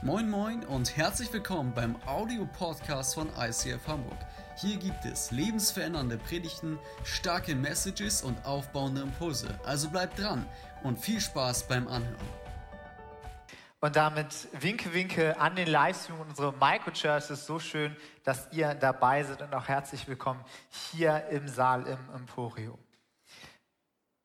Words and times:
Moin 0.00 0.30
Moin 0.30 0.64
und 0.64 0.96
herzlich 0.96 1.32
willkommen 1.32 1.74
beim 1.74 1.96
Audio-Podcast 2.06 3.16
von 3.16 3.28
ICF 3.36 3.84
Hamburg. 3.88 4.16
Hier 4.56 4.76
gibt 4.76 5.04
es 5.04 5.32
lebensverändernde 5.32 6.18
Predigten, 6.18 6.78
starke 7.02 7.56
Messages 7.56 8.22
und 8.22 8.44
aufbauende 8.46 9.00
Impulse. 9.00 9.58
Also 9.64 9.90
bleibt 9.90 10.20
dran 10.20 10.46
und 10.84 11.00
viel 11.00 11.20
Spaß 11.20 11.66
beim 11.66 11.88
Anhören. 11.88 12.28
Und 13.80 13.96
damit 13.96 14.46
winke, 14.52 14.94
winke 14.94 15.36
an 15.40 15.56
den 15.56 15.66
Livestream 15.66 16.20
unserer 16.20 16.52
Microchurch. 16.52 17.24
Es 17.24 17.30
ist 17.30 17.46
so 17.46 17.58
schön, 17.58 17.96
dass 18.22 18.46
ihr 18.52 18.76
dabei 18.76 19.24
seid 19.24 19.42
und 19.42 19.52
auch 19.52 19.66
herzlich 19.66 20.06
willkommen 20.06 20.44
hier 20.92 21.26
im 21.30 21.48
Saal 21.48 21.84
im 21.88 22.14
Emporium. 22.14 22.78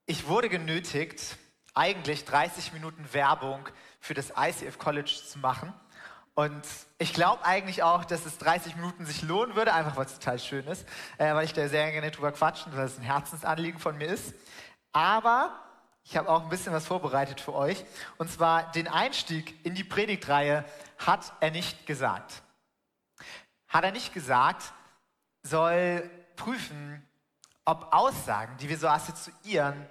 Ich 0.06 0.28
wurde 0.28 0.50
genötigt, 0.50 1.40
eigentlich 1.74 2.26
30 2.26 2.74
Minuten 2.74 3.12
Werbung 3.14 3.68
für 4.04 4.14
das 4.14 4.34
ICF 4.38 4.78
College 4.80 5.22
zu 5.26 5.40
machen. 5.40 5.74
Und 6.34 6.68
ich 6.98 7.14
glaube 7.14 7.46
eigentlich 7.46 7.84
auch, 7.84 8.04
dass 8.04 8.26
es 8.26 8.38
30 8.38 8.76
Minuten 8.76 9.06
sich 9.06 9.22
lohnen 9.22 9.56
würde, 9.56 9.74
einfach 9.74 9.96
weil 9.96 10.06
es 10.06 10.20
total 10.20 10.40
schön 10.40 10.68
ist, 10.68 10.86
äh, 11.18 11.34
weil 11.34 11.46
ich 11.46 11.54
da 11.54 11.70
sehr 11.70 11.90
gerne 11.90 12.12
drüber 12.12 12.34
quatschen, 12.34 12.76
weil 12.76 12.86
es 12.86 12.98
ein 12.98 13.04
Herzensanliegen 13.04 13.80
von 13.80 13.98
mir 13.98 14.08
ist. 14.08 14.34
Aber 14.92 15.58
ich 16.04 16.18
habe 16.18 16.28
auch 16.28 16.44
ein 16.44 16.50
bisschen 16.50 16.74
was 16.74 16.86
vorbereitet 16.86 17.40
für 17.40 17.54
euch. 17.54 17.86
Und 18.18 18.30
zwar 18.30 18.70
den 18.74 18.90
Einstieg 18.90 19.66
in 19.66 19.74
die 19.74 19.86
Predigtreihe 19.86 20.66
hat 20.98 21.32
er 21.40 21.52
nicht 21.52 21.86
gesagt. 21.86 22.42
Hat 23.70 23.86
er 23.86 23.94
nicht 23.94 24.14
gesagt, 24.14 24.74
soll 25.44 26.10
prüfen, 26.36 27.08
ob 27.64 27.94
Aussagen, 27.94 28.58
die 28.58 28.68
wir 28.68 28.78
so 28.78 28.90
assoziieren, 28.90 29.88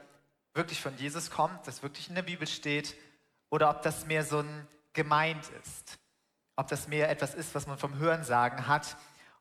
wirklich 0.52 0.82
von 0.82 0.94
Jesus 0.98 1.30
kommt, 1.30 1.66
das 1.66 1.82
wirklich 1.82 2.10
in 2.10 2.14
der 2.14 2.22
Bibel 2.22 2.46
steht 2.46 2.94
oder 3.52 3.68
ob 3.68 3.82
das 3.82 4.06
mehr 4.06 4.24
so 4.24 4.38
ein 4.38 4.66
gemeint 4.94 5.46
ist. 5.62 5.98
Ob 6.56 6.68
das 6.68 6.88
mehr 6.88 7.10
etwas 7.10 7.34
ist, 7.34 7.54
was 7.54 7.66
man 7.66 7.76
vom 7.76 7.98
Hörensagen 7.98 8.66
hat. 8.66 8.96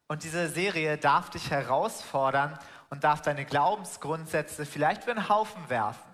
Und 0.07 0.23
diese 0.23 0.49
Serie 0.49 0.97
darf 0.97 1.29
dich 1.29 1.49
herausfordern 1.49 2.59
und 2.89 3.05
darf 3.05 3.21
deine 3.21 3.45
Glaubensgrundsätze 3.45 4.65
vielleicht 4.65 5.05
für 5.05 5.11
einen 5.11 5.29
Haufen 5.29 5.69
werfen. 5.69 6.11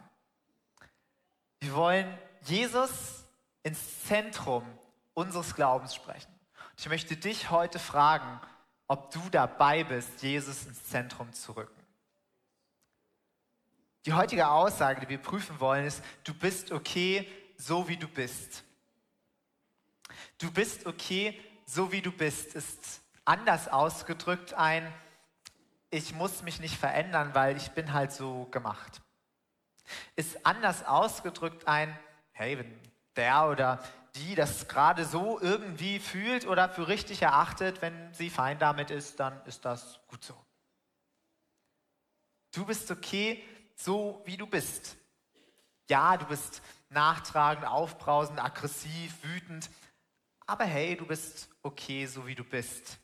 Wir 1.60 1.74
wollen 1.74 2.18
Jesus 2.44 3.26
ins 3.64 4.04
Zentrum 4.04 4.64
unseres 5.16 5.56
Glaubens 5.56 5.96
sprechen. 5.96 6.32
Und 6.70 6.80
ich 6.80 6.90
möchte 6.90 7.18
dich 7.18 7.50
heute 7.50 7.80
fragen, 7.80 8.40
ob 8.88 9.10
du 9.10 9.22
dabei 9.32 9.84
bist, 9.84 10.22
Jesus 10.22 10.68
ins 10.68 10.88
Zentrum 10.88 11.34
zu 11.34 11.54
rücken. 11.54 11.82
Die 14.06 14.14
heutige 14.14 14.50
Aussage, 14.50 15.02
die 15.02 15.10
wir 15.10 15.18
prüfen 15.18 15.60
wollen, 15.60 15.86
ist, 15.86 16.04
du 16.24 16.36
bist 16.36 16.72
okay, 16.72 17.28
so 17.58 17.88
wie 17.88 17.98
du 17.98 18.08
bist. 18.08 18.64
Du 20.38 20.52
bist 20.52 20.86
okay, 20.86 21.40
so 21.66 21.92
wie 21.92 22.02
du 22.02 22.12
bist, 22.12 22.56
ist 22.56 23.02
anders 23.26 23.68
ausgedrückt 23.68 24.54
ein, 24.54 24.92
ich 25.90 26.14
muss 26.14 26.44
mich 26.44 26.60
nicht 26.60 26.78
verändern, 26.78 27.34
weil 27.34 27.58
ich 27.58 27.72
bin 27.72 27.94
halt 27.94 28.12
so 28.12 28.46
gemacht. 28.52 29.02
Ist 30.16 30.46
anders 30.46 30.86
ausgedrückt 30.86 31.68
ein, 31.68 31.98
hey, 32.32 32.58
wenn 32.58 32.80
der 33.16 33.48
oder 33.48 33.84
die 34.16 34.36
das 34.36 34.68
gerade 34.68 35.06
so 35.06 35.40
irgendwie 35.40 36.00
fühlt 36.00 36.46
oder 36.48 36.70
für 36.70 36.88
richtig 36.88 37.22
erachtet, 37.22 37.82
wenn 37.82 38.14
sie 38.14 38.30
fein 38.30 38.60
damit 38.60 38.92
ist, 38.92 39.20
dann 39.20 39.44
ist 39.46 39.66
das 39.66 40.00
gut 40.08 40.24
so. 40.24 40.36
Du 42.52 42.66
bist 42.66 42.90
okay, 42.90 43.44
so 43.76 44.22
wie 44.26 44.38
du 44.38 44.48
bist. 44.48 44.98
Ja, 45.90 46.18
du 46.18 46.26
bist 46.26 46.62
nachtragend, 46.90 47.66
aufbrausend, 47.66 48.40
aggressiv, 48.40 49.14
wütend. 49.24 49.70
Aber 50.46 50.66
hey, 50.66 50.96
du 50.96 51.06
bist 51.06 51.50
okay, 51.62 52.06
so 52.06 52.26
wie 52.28 52.36
du 52.36 52.44
bist. 52.44 53.00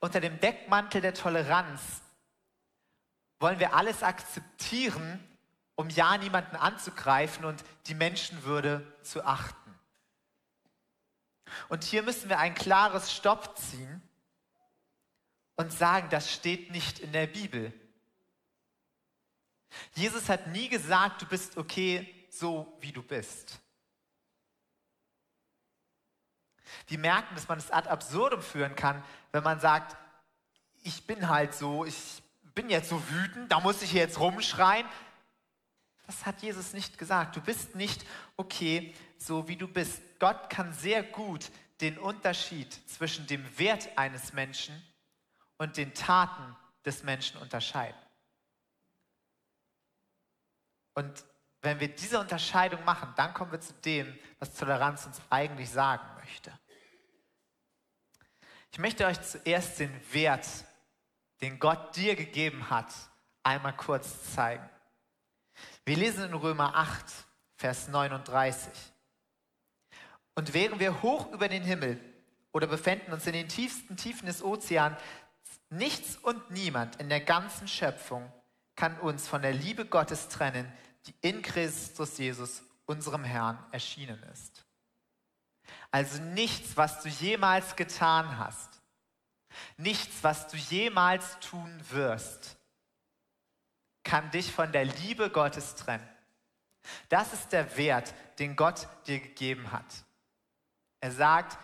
Unter 0.00 0.20
dem 0.20 0.38
Deckmantel 0.40 1.00
der 1.00 1.14
Toleranz 1.14 2.02
wollen 3.40 3.58
wir 3.58 3.74
alles 3.74 4.02
akzeptieren, 4.02 5.22
um 5.74 5.88
ja 5.90 6.16
niemanden 6.18 6.56
anzugreifen 6.56 7.44
und 7.44 7.64
die 7.86 7.94
Menschenwürde 7.94 8.84
zu 9.02 9.24
achten. 9.24 9.74
Und 11.68 11.84
hier 11.84 12.02
müssen 12.02 12.28
wir 12.28 12.38
ein 12.38 12.54
klares 12.54 13.12
Stopp 13.12 13.56
ziehen 13.58 14.02
und 15.56 15.72
sagen, 15.72 16.08
das 16.10 16.32
steht 16.32 16.70
nicht 16.70 16.98
in 16.98 17.12
der 17.12 17.26
Bibel. 17.26 17.72
Jesus 19.94 20.28
hat 20.28 20.46
nie 20.48 20.68
gesagt, 20.68 21.22
du 21.22 21.26
bist 21.26 21.56
okay, 21.56 22.14
so 22.30 22.76
wie 22.80 22.92
du 22.92 23.02
bist. 23.02 23.58
Wir 26.86 26.98
merken, 26.98 27.34
dass 27.34 27.48
man 27.48 27.58
es 27.58 27.70
ad 27.70 27.88
absurdum 27.88 28.42
führen 28.42 28.74
kann, 28.74 29.02
wenn 29.32 29.42
man 29.42 29.60
sagt, 29.60 29.96
ich 30.82 31.06
bin 31.06 31.28
halt 31.28 31.54
so, 31.54 31.84
ich 31.84 32.22
bin 32.54 32.70
jetzt 32.70 32.88
so 32.88 33.02
wütend, 33.10 33.50
da 33.52 33.60
muss 33.60 33.82
ich 33.82 33.92
jetzt 33.92 34.18
rumschreien. 34.20 34.86
Das 36.06 36.24
hat 36.24 36.40
Jesus 36.42 36.72
nicht 36.72 36.96
gesagt. 36.96 37.36
Du 37.36 37.40
bist 37.40 37.74
nicht 37.74 38.06
okay, 38.36 38.94
so 39.18 39.46
wie 39.48 39.56
du 39.56 39.68
bist. 39.68 40.00
Gott 40.18 40.48
kann 40.48 40.72
sehr 40.72 41.02
gut 41.02 41.50
den 41.80 41.98
Unterschied 41.98 42.72
zwischen 42.88 43.26
dem 43.26 43.58
Wert 43.58 43.90
eines 43.96 44.32
Menschen 44.32 44.74
und 45.58 45.76
den 45.76 45.94
Taten 45.94 46.56
des 46.84 47.02
Menschen 47.02 47.38
unterscheiden. 47.38 47.98
Und 50.98 51.24
wenn 51.62 51.78
wir 51.78 51.86
diese 51.86 52.18
Unterscheidung 52.18 52.84
machen, 52.84 53.12
dann 53.14 53.32
kommen 53.32 53.52
wir 53.52 53.60
zu 53.60 53.72
dem, 53.72 54.18
was 54.40 54.52
Toleranz 54.52 55.06
uns 55.06 55.20
eigentlich 55.30 55.70
sagen 55.70 56.02
möchte. 56.18 56.52
Ich 58.72 58.80
möchte 58.80 59.06
euch 59.06 59.22
zuerst 59.22 59.78
den 59.78 59.92
Wert, 60.12 60.48
den 61.40 61.60
Gott 61.60 61.94
dir 61.94 62.16
gegeben 62.16 62.68
hat, 62.68 62.92
einmal 63.44 63.76
kurz 63.76 64.34
zeigen. 64.34 64.68
Wir 65.84 65.96
lesen 65.96 66.24
in 66.24 66.34
Römer 66.34 66.74
8, 66.74 67.04
Vers 67.54 67.86
39. 67.86 68.72
Und 70.34 70.52
wären 70.52 70.80
wir 70.80 71.00
hoch 71.00 71.30
über 71.30 71.48
den 71.48 71.62
Himmel 71.62 72.00
oder 72.50 72.66
befänden 72.66 73.12
uns 73.12 73.24
in 73.28 73.34
den 73.34 73.48
tiefsten 73.48 73.96
Tiefen 73.96 74.26
des 74.26 74.42
Ozeans, 74.42 74.98
nichts 75.70 76.16
und 76.16 76.50
niemand 76.50 76.96
in 76.96 77.08
der 77.08 77.20
ganzen 77.20 77.68
Schöpfung 77.68 78.32
kann 78.74 78.98
uns 78.98 79.26
von 79.26 79.42
der 79.42 79.52
Liebe 79.52 79.86
Gottes 79.86 80.28
trennen, 80.28 80.72
die 81.08 81.28
in 81.28 81.42
Christus 81.42 82.18
Jesus, 82.18 82.62
unserem 82.86 83.24
Herrn, 83.24 83.58
erschienen 83.72 84.22
ist. 84.24 84.64
Also 85.90 86.22
nichts, 86.22 86.76
was 86.76 87.02
du 87.02 87.08
jemals 87.08 87.76
getan 87.76 88.38
hast, 88.38 88.80
nichts, 89.76 90.22
was 90.22 90.48
du 90.48 90.56
jemals 90.56 91.38
tun 91.40 91.80
wirst, 91.90 92.56
kann 94.04 94.30
dich 94.30 94.52
von 94.52 94.70
der 94.72 94.84
Liebe 94.84 95.30
Gottes 95.30 95.74
trennen. 95.74 96.08
Das 97.08 97.32
ist 97.32 97.52
der 97.52 97.76
Wert, 97.76 98.14
den 98.38 98.56
Gott 98.56 98.86
dir 99.06 99.20
gegeben 99.20 99.72
hat. 99.72 100.04
Er 101.00 101.12
sagt, 101.12 101.58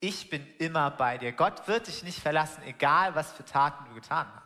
ich 0.00 0.28
bin 0.28 0.46
immer 0.58 0.90
bei 0.90 1.18
dir. 1.18 1.32
Gott 1.32 1.66
wird 1.68 1.86
dich 1.86 2.02
nicht 2.02 2.20
verlassen, 2.20 2.62
egal 2.64 3.14
was 3.14 3.32
für 3.32 3.44
Taten 3.44 3.86
du 3.86 3.94
getan 3.94 4.30
hast. 4.34 4.45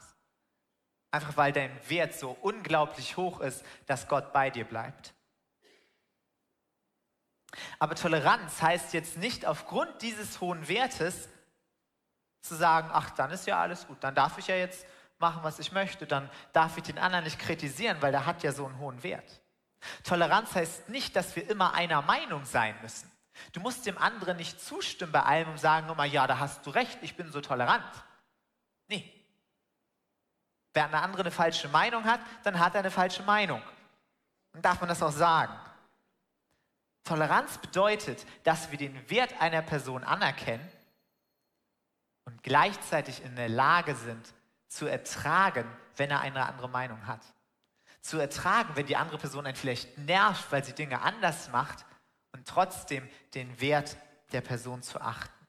Einfach 1.10 1.36
weil 1.36 1.52
dein 1.52 1.76
Wert 1.88 2.14
so 2.14 2.36
unglaublich 2.40 3.16
hoch 3.16 3.40
ist, 3.40 3.64
dass 3.86 4.06
Gott 4.08 4.32
bei 4.32 4.50
dir 4.50 4.64
bleibt. 4.64 5.12
Aber 7.78 7.94
Toleranz 7.96 8.62
heißt 8.62 8.92
jetzt 8.92 9.16
nicht 9.16 9.44
aufgrund 9.44 10.02
dieses 10.02 10.40
hohen 10.40 10.68
Wertes 10.68 11.28
zu 12.42 12.54
sagen, 12.54 12.90
ach, 12.92 13.10
dann 13.10 13.30
ist 13.30 13.46
ja 13.46 13.60
alles 13.60 13.86
gut, 13.86 13.98
dann 14.00 14.14
darf 14.14 14.38
ich 14.38 14.46
ja 14.46 14.54
jetzt 14.54 14.86
machen, 15.18 15.42
was 15.42 15.58
ich 15.58 15.72
möchte, 15.72 16.06
dann 16.06 16.30
darf 16.52 16.76
ich 16.76 16.84
den 16.84 16.98
anderen 16.98 17.24
nicht 17.24 17.38
kritisieren, 17.38 18.00
weil 18.00 18.12
der 18.12 18.24
hat 18.24 18.42
ja 18.42 18.52
so 18.52 18.66
einen 18.66 18.78
hohen 18.78 19.02
Wert. 19.02 19.40
Toleranz 20.04 20.54
heißt 20.54 20.88
nicht, 20.88 21.16
dass 21.16 21.36
wir 21.36 21.48
immer 21.48 21.74
einer 21.74 22.02
Meinung 22.02 22.44
sein 22.44 22.74
müssen. 22.82 23.10
Du 23.52 23.60
musst 23.60 23.86
dem 23.86 23.98
anderen 23.98 24.36
nicht 24.36 24.60
zustimmen 24.60 25.12
bei 25.12 25.22
allem 25.22 25.50
und 25.50 25.58
sagen 25.58 25.88
immer, 25.88 26.04
ja, 26.04 26.26
da 26.26 26.38
hast 26.38 26.66
du 26.66 26.70
recht, 26.70 26.98
ich 27.02 27.16
bin 27.16 27.30
so 27.30 27.40
tolerant. 27.40 27.84
Nee, 28.88 29.19
Wer 30.72 30.84
eine 30.84 31.02
andere 31.02 31.22
eine 31.22 31.30
falsche 31.30 31.68
Meinung 31.68 32.04
hat, 32.04 32.20
dann 32.44 32.58
hat 32.58 32.74
er 32.74 32.80
eine 32.80 32.90
falsche 32.90 33.22
Meinung. 33.22 33.62
Dann 34.52 34.62
darf 34.62 34.80
man 34.80 34.88
das 34.88 35.02
auch 35.02 35.12
sagen. 35.12 35.54
Toleranz 37.04 37.58
bedeutet, 37.58 38.24
dass 38.44 38.70
wir 38.70 38.78
den 38.78 39.10
Wert 39.10 39.40
einer 39.40 39.62
Person 39.62 40.04
anerkennen 40.04 40.68
und 42.24 42.42
gleichzeitig 42.42 43.24
in 43.24 43.34
der 43.36 43.48
Lage 43.48 43.94
sind, 43.94 44.34
zu 44.68 44.86
ertragen, 44.86 45.64
wenn 45.96 46.10
er 46.10 46.20
eine 46.20 46.46
andere 46.46 46.68
Meinung 46.68 47.06
hat. 47.06 47.22
Zu 48.00 48.18
ertragen, 48.18 48.76
wenn 48.76 48.86
die 48.86 48.96
andere 48.96 49.18
Person 49.18 49.46
einen 49.46 49.56
vielleicht 49.56 49.98
nervt, 49.98 50.52
weil 50.52 50.64
sie 50.64 50.72
Dinge 50.72 51.02
anders 51.02 51.50
macht 51.50 51.84
und 52.32 52.46
trotzdem 52.46 53.08
den 53.34 53.60
Wert 53.60 53.96
der 54.32 54.40
Person 54.40 54.82
zu 54.82 55.00
achten. 55.00 55.39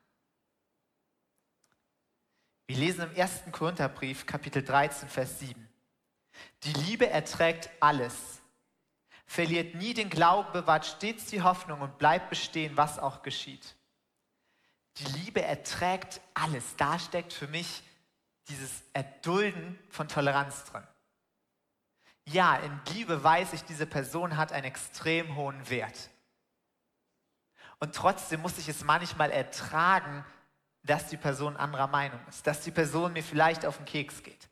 Wir 2.72 2.78
lesen 2.78 3.02
im 3.02 3.22
1. 3.22 3.52
Korintherbrief, 3.52 4.26
Kapitel 4.26 4.64
13, 4.64 5.10
Vers 5.10 5.40
7. 5.40 5.68
Die 6.64 6.72
Liebe 6.72 7.10
erträgt 7.10 7.70
alles, 7.82 8.40
verliert 9.26 9.76
nie 9.76 9.94
den 9.94 10.10
Glauben, 10.10 10.54
bewahrt 10.54 10.86
stets 10.86 11.26
die 11.26 11.42
Hoffnung 11.42 11.82
und 11.82 11.98
bleibt 11.98 12.30
bestehen, 12.30 12.78
was 12.78 12.98
auch 12.98 13.24
geschieht. 13.24 13.76
Die 15.00 15.04
Liebe 15.04 15.42
erträgt 15.42 16.22
alles. 16.34 16.78
Da 16.78 16.98
steckt 16.98 17.34
für 17.34 17.50
mich 17.50 17.84
dieses 18.48 18.84
Erdulden 18.94 19.78
von 19.90 20.08
Toleranz 20.08 20.64
drin. 20.64 20.88
Ja, 22.24 22.56
in 22.56 22.80
Liebe 22.94 23.22
weiß 23.22 23.52
ich, 23.52 23.66
diese 23.66 23.86
Person 23.86 24.38
hat 24.38 24.54
einen 24.54 24.64
extrem 24.64 25.36
hohen 25.36 25.70
Wert. 25.70 26.10
Und 27.80 27.94
trotzdem 27.94 28.40
muss 28.40 28.58
ich 28.58 28.70
es 28.70 28.86
manchmal 28.86 29.30
ertragen, 29.30 30.24
dass 30.84 31.08
die 31.08 31.18
Person 31.18 31.58
anderer 31.58 31.88
Meinung 31.88 32.20
ist, 32.28 32.46
dass 32.48 32.62
die 32.62 32.72
Person 32.72 33.14
mir 33.14 33.24
vielleicht 33.24 33.66
auf 33.66 33.78
den 33.78 33.86
Keks 33.86 34.24
geht. 34.24 34.50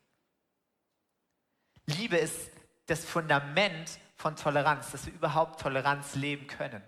Liebe 1.86 2.18
ist 2.18 2.52
das 2.86 3.04
Fundament 3.04 4.00
von 4.16 4.36
Toleranz, 4.36 4.92
dass 4.92 5.06
wir 5.06 5.14
überhaupt 5.14 5.60
Toleranz 5.60 6.16
leben 6.16 6.48
können. 6.48 6.84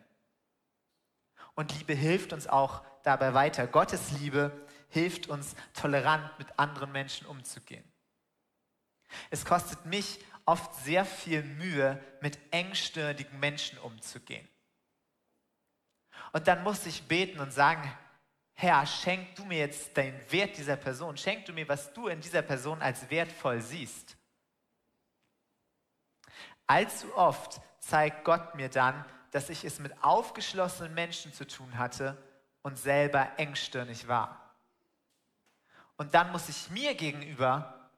Und 1.55 1.77
Liebe 1.77 1.93
hilft 1.93 2.33
uns 2.33 2.47
auch 2.47 2.83
dabei 3.03 3.33
weiter. 3.33 3.67
Gottes 3.67 4.11
Liebe 4.11 4.67
hilft 4.89 5.27
uns, 5.27 5.55
tolerant 5.73 6.37
mit 6.37 6.59
anderen 6.59 6.91
Menschen 6.91 7.25
umzugehen. 7.27 7.83
Es 9.29 9.45
kostet 9.45 9.85
mich 9.85 10.19
oft 10.45 10.73
sehr 10.75 11.05
viel 11.05 11.43
Mühe, 11.43 12.01
mit 12.21 12.37
engstirnigen 12.51 13.39
Menschen 13.39 13.77
umzugehen. 13.79 14.47
Und 16.33 16.47
dann 16.47 16.63
muss 16.63 16.85
ich 16.85 17.03
beten 17.03 17.39
und 17.39 17.51
sagen, 17.51 17.91
Herr, 18.61 18.85
schenk 18.85 19.33
du 19.37 19.43
mir 19.43 19.57
jetzt 19.57 19.97
den 19.97 20.13
Wert 20.31 20.55
dieser 20.55 20.75
Person, 20.75 21.17
schenk 21.17 21.47
du 21.47 21.51
mir, 21.51 21.67
was 21.67 21.91
du 21.93 22.09
in 22.09 22.21
dieser 22.21 22.43
Person 22.43 22.79
als 22.79 23.09
wertvoll 23.09 23.59
siehst. 23.59 24.15
Allzu 26.67 27.11
oft 27.15 27.59
zeigt 27.79 28.23
Gott 28.23 28.53
mir 28.53 28.69
dann, 28.69 29.03
dass 29.31 29.49
ich 29.49 29.63
es 29.65 29.79
mit 29.79 30.03
aufgeschlossenen 30.03 30.93
Menschen 30.93 31.33
zu 31.33 31.47
tun 31.47 31.75
hatte 31.75 32.15
und 32.61 32.77
selber 32.77 33.31
engstirnig 33.37 34.07
war. 34.07 34.53
Und 35.97 36.13
dann 36.13 36.31
muss 36.31 36.47
ich 36.47 36.69
mir 36.69 36.93
gegenüber 36.93 37.89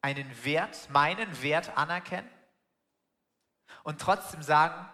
einen 0.00 0.44
Wert, 0.44 0.90
meinen 0.90 1.42
Wert 1.42 1.76
anerkennen 1.76 2.30
und 3.82 4.00
trotzdem 4.00 4.44
sagen, 4.44 4.88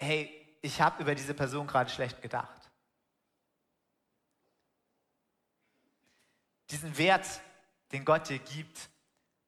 hey, 0.00 0.28
ich 0.60 0.80
habe 0.80 1.04
über 1.04 1.14
diese 1.14 1.34
Person 1.34 1.68
gerade 1.68 1.88
schlecht 1.88 2.20
gedacht. 2.20 2.59
Diesen 6.70 6.96
Wert, 6.98 7.26
den 7.92 8.04
Gott 8.04 8.28
dir 8.28 8.38
gibt, 8.38 8.90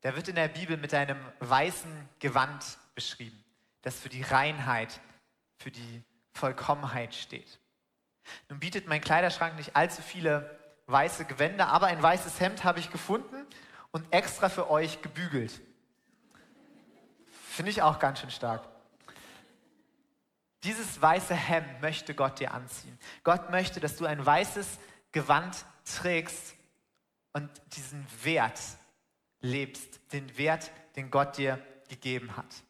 der 0.03 0.17
wird 0.17 0.29
in 0.29 0.35
der 0.35 0.49
Bibel 0.49 0.77
mit 0.77 0.93
einem 0.95 1.19
weißen 1.39 2.09
Gewand 2.19 2.65
beschrieben, 2.95 3.43
das 3.83 3.99
für 4.01 4.09
die 4.09 4.23
Reinheit, 4.23 5.01
für 5.59 5.71
die 5.71 6.03
Vollkommenheit 6.33 7.15
steht. 7.15 7.61
Nun 8.49 8.59
bietet 8.59 8.89
mein 8.89 9.01
Kleiderschrank 9.01 9.57
nicht 9.57 9.77
allzu 9.77 10.03
viele 10.03 10.59
weiße 10.87 11.25
Gewänder, 11.25 11.69
aber 11.69 11.87
ein 11.87 12.03
weißes 12.03 12.41
Hemd 12.41 12.65
habe 12.65 12.81
ich 12.81 12.91
gefunden 12.91 13.47
und 13.93 14.13
extra 14.13 14.49
für 14.49 14.71
euch 14.71 15.03
gebügelt. 15.03 15.61
Finde 17.49 17.71
ich 17.71 17.83
auch 17.83 17.99
ganz 17.99 18.21
schön 18.21 18.31
stark. 18.31 18.67
Dieses 20.65 21.01
weiße 21.01 21.35
Hemd 21.35 21.81
möchte 21.81 22.15
Gott 22.15 22.41
dir 22.41 22.55
anziehen. 22.55 22.99
Gott 23.25 23.51
möchte, 23.51 23.81
dass 23.81 23.97
du 23.97 24.07
ein 24.07 24.25
weißes 24.25 24.79
Gewand 25.11 25.65
trägst 25.85 26.55
und 27.33 27.51
diesen 27.75 28.07
Wert 28.23 28.61
lebst, 29.41 30.01
den 30.13 30.37
Wert, 30.37 30.71
den 30.97 31.11
Gott 31.11 31.37
dir 31.39 31.65
gegeben 31.89 32.37
hat. 32.37 32.63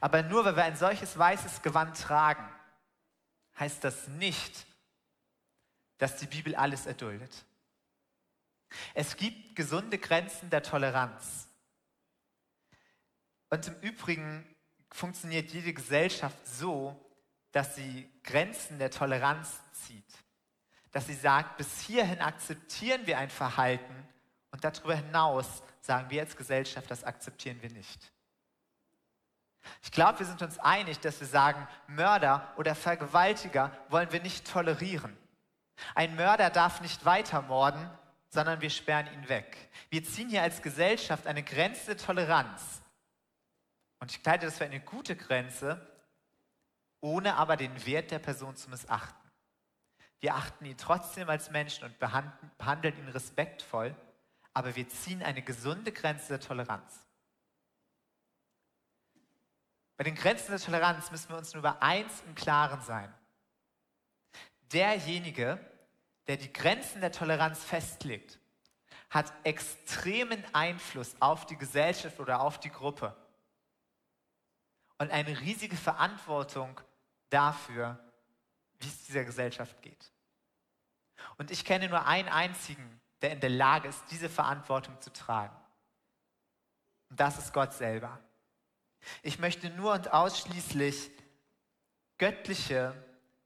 Aber 0.00 0.22
nur 0.22 0.44
weil 0.44 0.56
wir 0.56 0.64
ein 0.64 0.76
solches 0.76 1.18
weißes 1.18 1.62
Gewand 1.62 2.00
tragen, 2.00 2.48
heißt 3.58 3.84
das 3.84 4.08
nicht, 4.08 4.66
dass 5.98 6.16
die 6.16 6.26
Bibel 6.26 6.54
alles 6.54 6.86
erduldet. 6.86 7.44
Es 8.94 9.16
gibt 9.16 9.56
gesunde 9.56 9.98
Grenzen 9.98 10.50
der 10.50 10.62
Toleranz. 10.62 11.48
Und 13.48 13.66
im 13.68 13.80
Übrigen 13.80 14.44
funktioniert 14.90 15.50
jede 15.50 15.72
Gesellschaft 15.72 16.46
so, 16.46 17.00
dass 17.52 17.76
sie 17.76 18.10
Grenzen 18.22 18.78
der 18.78 18.90
Toleranz 18.90 19.60
zieht. 19.72 20.25
Dass 20.96 21.08
sie 21.08 21.12
sagt, 21.12 21.58
bis 21.58 21.82
hierhin 21.82 22.22
akzeptieren 22.22 23.06
wir 23.06 23.18
ein 23.18 23.28
Verhalten 23.28 24.08
und 24.50 24.64
darüber 24.64 24.94
hinaus 24.94 25.62
sagen 25.82 26.08
wir 26.08 26.22
als 26.22 26.38
Gesellschaft, 26.38 26.90
das 26.90 27.04
akzeptieren 27.04 27.60
wir 27.60 27.68
nicht. 27.68 28.10
Ich 29.82 29.92
glaube, 29.92 30.20
wir 30.20 30.24
sind 30.24 30.40
uns 30.40 30.58
einig, 30.58 30.98
dass 31.00 31.20
wir 31.20 31.26
sagen, 31.26 31.68
Mörder 31.86 32.50
oder 32.56 32.74
Vergewaltiger 32.74 33.76
wollen 33.90 34.10
wir 34.10 34.22
nicht 34.22 34.50
tolerieren. 34.50 35.14
Ein 35.94 36.16
Mörder 36.16 36.48
darf 36.48 36.80
nicht 36.80 37.04
weiter 37.04 37.42
morden, 37.42 37.90
sondern 38.30 38.62
wir 38.62 38.70
sperren 38.70 39.12
ihn 39.12 39.28
weg. 39.28 39.68
Wir 39.90 40.02
ziehen 40.02 40.30
hier 40.30 40.44
als 40.44 40.62
Gesellschaft 40.62 41.26
eine 41.26 41.42
Grenze 41.42 41.94
der 41.94 41.98
Toleranz. 41.98 42.80
Und 43.98 44.16
ich 44.16 44.26
halte 44.26 44.46
das 44.46 44.56
für 44.56 44.64
eine 44.64 44.80
gute 44.80 45.14
Grenze, 45.14 45.78
ohne 47.02 47.36
aber 47.36 47.58
den 47.58 47.84
Wert 47.84 48.12
der 48.12 48.18
Person 48.18 48.56
zu 48.56 48.70
missachten. 48.70 49.25
Wir 50.20 50.34
achten 50.34 50.64
ihn 50.64 50.76
trotzdem 50.76 51.28
als 51.28 51.50
Menschen 51.50 51.84
und 51.84 51.98
behandeln 51.98 52.96
ihn 52.98 53.08
respektvoll, 53.08 53.94
aber 54.54 54.74
wir 54.74 54.88
ziehen 54.88 55.22
eine 55.22 55.42
gesunde 55.42 55.92
Grenze 55.92 56.28
der 56.28 56.40
Toleranz. 56.40 57.06
Bei 59.96 60.04
den 60.04 60.14
Grenzen 60.14 60.50
der 60.50 60.60
Toleranz 60.60 61.10
müssen 61.10 61.30
wir 61.30 61.36
uns 61.36 61.52
nur 61.52 61.60
über 61.60 61.82
eins 61.82 62.22
im 62.26 62.34
Klaren 62.34 62.80
sein. 62.82 63.12
Derjenige, 64.72 65.58
der 66.26 66.36
die 66.36 66.52
Grenzen 66.52 67.00
der 67.00 67.12
Toleranz 67.12 67.62
festlegt, 67.64 68.38
hat 69.10 69.32
extremen 69.44 70.42
Einfluss 70.52 71.14
auf 71.20 71.46
die 71.46 71.56
Gesellschaft 71.56 72.18
oder 72.20 72.40
auf 72.40 72.58
die 72.58 72.70
Gruppe 72.70 73.16
und 74.98 75.10
eine 75.10 75.40
riesige 75.40 75.76
Verantwortung 75.76 76.80
dafür, 77.30 77.98
wie 78.86 78.90
es 78.90 79.04
dieser 79.04 79.24
Gesellschaft 79.24 79.82
geht. 79.82 80.12
Und 81.38 81.50
ich 81.50 81.64
kenne 81.64 81.88
nur 81.88 82.06
einen 82.06 82.28
einzigen, 82.28 83.00
der 83.20 83.32
in 83.32 83.40
der 83.40 83.50
Lage 83.50 83.88
ist, 83.88 84.04
diese 84.10 84.28
Verantwortung 84.28 85.00
zu 85.00 85.12
tragen. 85.12 85.56
Und 87.10 87.18
das 87.18 87.38
ist 87.38 87.52
Gott 87.52 87.72
selber. 87.72 88.20
Ich 89.22 89.38
möchte 89.38 89.70
nur 89.70 89.92
und 89.92 90.12
ausschließlich 90.12 91.10
göttliche 92.18 92.94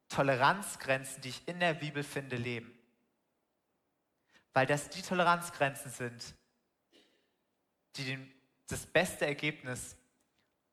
Toleranzgrenzen, 0.08 1.22
die 1.22 1.30
ich 1.30 1.48
in 1.48 1.60
der 1.60 1.74
Bibel 1.74 2.02
finde, 2.02 2.36
leben. 2.36 2.76
Weil 4.52 4.66
das 4.66 4.90
die 4.90 5.02
Toleranzgrenzen 5.02 5.90
sind, 5.90 6.34
die 7.96 8.04
den, 8.04 8.34
das 8.66 8.86
beste 8.86 9.26
Ergebnis 9.26 9.96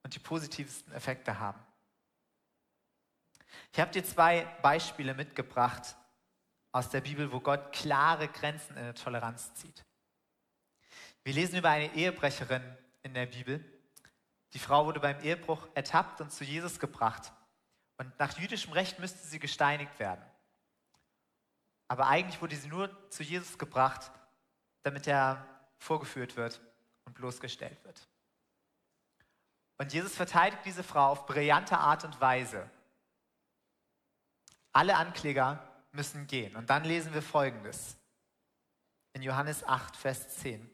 und 0.03 0.13
die 0.13 0.19
positivsten 0.19 0.93
Effekte 0.93 1.39
haben. 1.39 1.66
Ich 3.71 3.79
habe 3.79 3.91
dir 3.91 4.03
zwei 4.03 4.43
Beispiele 4.61 5.13
mitgebracht 5.13 5.95
aus 6.71 6.89
der 6.89 7.01
Bibel, 7.01 7.31
wo 7.31 7.39
Gott 7.39 7.73
klare 7.73 8.27
Grenzen 8.27 8.77
in 8.77 8.83
der 8.83 8.95
Toleranz 8.95 9.53
zieht. 9.55 9.85
Wir 11.23 11.33
lesen 11.33 11.57
über 11.57 11.69
eine 11.69 11.93
Ehebrecherin 11.93 12.63
in 13.03 13.13
der 13.13 13.25
Bibel, 13.25 13.63
die 14.53 14.59
Frau 14.59 14.85
wurde 14.85 14.99
beim 14.99 15.19
Ehebruch 15.21 15.67
ertappt 15.75 16.21
und 16.21 16.31
zu 16.31 16.43
Jesus 16.43 16.79
gebracht. 16.79 17.33
Und 17.97 18.17
nach 18.19 18.37
jüdischem 18.37 18.73
Recht 18.73 18.99
müsste 18.99 19.27
sie 19.27 19.39
gesteinigt 19.39 19.99
werden. 19.99 20.23
Aber 21.87 22.07
eigentlich 22.07 22.41
wurde 22.41 22.55
sie 22.55 22.67
nur 22.67 22.89
zu 23.09 23.23
Jesus 23.23 23.57
gebracht, 23.57 24.11
damit 24.83 25.07
er 25.07 25.45
vorgeführt 25.77 26.35
wird 26.35 26.61
und 27.05 27.13
bloßgestellt 27.13 27.83
wird. 27.83 28.07
Und 29.77 29.93
Jesus 29.93 30.15
verteidigt 30.15 30.63
diese 30.65 30.83
Frau 30.83 31.11
auf 31.11 31.25
brillante 31.25 31.77
Art 31.77 32.03
und 32.03 32.19
Weise. 32.19 32.69
Alle 34.73 34.95
Ankläger 34.95 35.67
müssen 35.91 36.27
gehen. 36.27 36.55
Und 36.55 36.69
dann 36.69 36.83
lesen 36.83 37.13
wir 37.13 37.21
Folgendes. 37.21 37.97
In 39.13 39.23
Johannes 39.23 39.63
8, 39.63 39.95
Vers 39.95 40.37
10. 40.37 40.69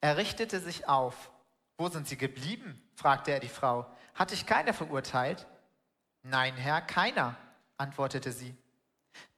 Er 0.00 0.16
richtete 0.16 0.60
sich 0.60 0.88
auf 0.88 1.30
wo 1.78 1.88
sind 1.88 2.08
sie 2.08 2.18
geblieben? 2.18 2.82
fragte 2.96 3.30
er 3.30 3.38
die 3.38 3.48
Frau. 3.48 3.86
Hat 4.14 4.32
dich 4.32 4.44
keiner 4.44 4.74
verurteilt? 4.74 5.46
Nein, 6.22 6.56
Herr, 6.56 6.82
keiner, 6.82 7.36
antwortete 7.76 8.32
sie. 8.32 8.54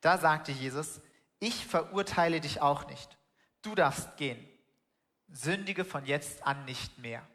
Da 0.00 0.17
sagte 0.17 0.50
Jesus, 0.50 1.02
ich 1.38 1.67
verurteile 1.67 2.40
dich 2.40 2.62
auch 2.62 2.87
nicht. 2.88 3.19
Du 3.61 3.75
darfst 3.75 4.17
gehen. 4.17 4.43
Sündige 5.29 5.85
von 5.85 6.07
jetzt 6.07 6.43
an 6.47 6.64
nicht 6.64 6.99
mehr. 6.99 7.26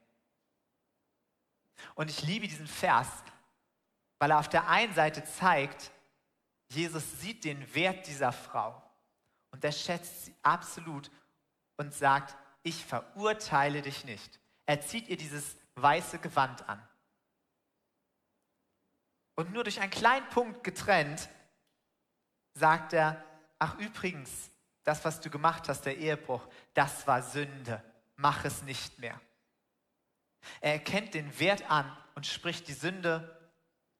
Und 1.93 2.09
ich 2.09 2.23
liebe 2.23 2.47
diesen 2.47 2.67
Vers, 2.67 3.07
weil 4.17 4.31
er 4.31 4.39
auf 4.39 4.49
der 4.49 4.67
einen 4.67 4.95
Seite 4.95 5.23
zeigt, 5.23 5.91
Jesus 6.69 7.19
sieht 7.19 7.43
den 7.43 7.73
Wert 7.73 8.07
dieser 8.07 8.31
Frau 8.31 8.81
und 9.51 9.63
er 9.63 9.71
schätzt 9.71 10.25
sie 10.25 10.35
absolut 10.41 11.11
und 11.77 11.93
sagt, 11.93 12.35
ich 12.63 12.83
verurteile 12.83 13.81
dich 13.81 14.05
nicht. 14.05 14.39
Er 14.65 14.81
zieht 14.81 15.07
ihr 15.07 15.17
dieses 15.17 15.55
weiße 15.75 16.19
Gewand 16.19 16.67
an. 16.67 16.81
Und 19.35 19.51
nur 19.51 19.63
durch 19.63 19.79
einen 19.81 19.91
kleinen 19.91 20.27
Punkt 20.29 20.63
getrennt, 20.63 21.29
sagt 22.53 22.93
er, 22.93 23.23
ach 23.59 23.77
übrigens, 23.77 24.49
das, 24.83 25.03
was 25.03 25.19
du 25.19 25.29
gemacht 25.29 25.67
hast, 25.67 25.85
der 25.85 25.97
Ehebruch, 25.97 26.47
das 26.73 27.05
war 27.05 27.21
Sünde. 27.21 27.83
Mach 28.15 28.45
es 28.45 28.61
nicht 28.63 28.99
mehr. 28.99 29.19
Er 30.61 30.73
erkennt 30.73 31.13
den 31.13 31.39
Wert 31.39 31.69
an 31.69 31.91
und 32.13 32.25
spricht 32.25 32.67
die 32.67 32.73
Sünde 32.73 33.51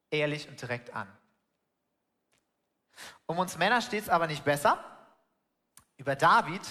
ehrlich 0.09 0.47
und 0.47 0.61
direkt 0.61 0.93
an. 0.93 1.07
Um 3.25 3.39
uns 3.39 3.57
Männer 3.57 3.81
steht 3.81 4.03
es 4.03 4.09
aber 4.09 4.27
nicht 4.27 4.43
besser. 4.43 4.83
Über 5.97 6.15
David, 6.15 6.61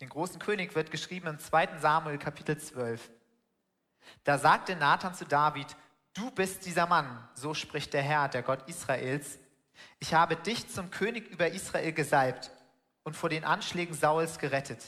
den 0.00 0.08
großen 0.08 0.38
König, 0.38 0.74
wird 0.74 0.90
geschrieben 0.90 1.26
im 1.26 1.38
2. 1.38 1.78
Samuel 1.78 2.18
Kapitel 2.18 2.58
12. 2.58 3.10
Da 4.24 4.38
sagte 4.38 4.76
Nathan 4.76 5.14
zu 5.14 5.24
David, 5.24 5.66
du 6.14 6.30
bist 6.30 6.66
dieser 6.66 6.86
Mann, 6.86 7.28
so 7.34 7.54
spricht 7.54 7.92
der 7.92 8.02
Herr, 8.02 8.28
der 8.28 8.42
Gott 8.42 8.68
Israels. 8.68 9.38
Ich 9.98 10.14
habe 10.14 10.36
dich 10.36 10.68
zum 10.68 10.90
König 10.90 11.28
über 11.28 11.48
Israel 11.48 11.92
gesalbt 11.92 12.50
und 13.02 13.16
vor 13.16 13.28
den 13.28 13.44
Anschlägen 13.44 13.94
Sauls 13.94 14.38
gerettet. 14.38 14.82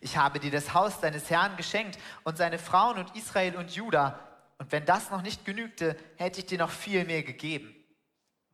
Ich 0.00 0.16
habe 0.16 0.40
dir 0.40 0.50
das 0.50 0.74
Haus 0.74 1.00
deines 1.00 1.30
Herrn 1.30 1.56
geschenkt 1.56 1.98
und 2.24 2.36
seine 2.36 2.58
Frauen 2.58 2.98
und 2.98 3.14
Israel 3.16 3.56
und 3.56 3.70
Juda. 3.70 4.18
Und 4.58 4.72
wenn 4.72 4.84
das 4.84 5.10
noch 5.10 5.22
nicht 5.22 5.44
genügte, 5.44 5.96
hätte 6.16 6.40
ich 6.40 6.46
dir 6.46 6.58
noch 6.58 6.70
viel 6.70 7.04
mehr 7.04 7.22
gegeben. 7.22 7.74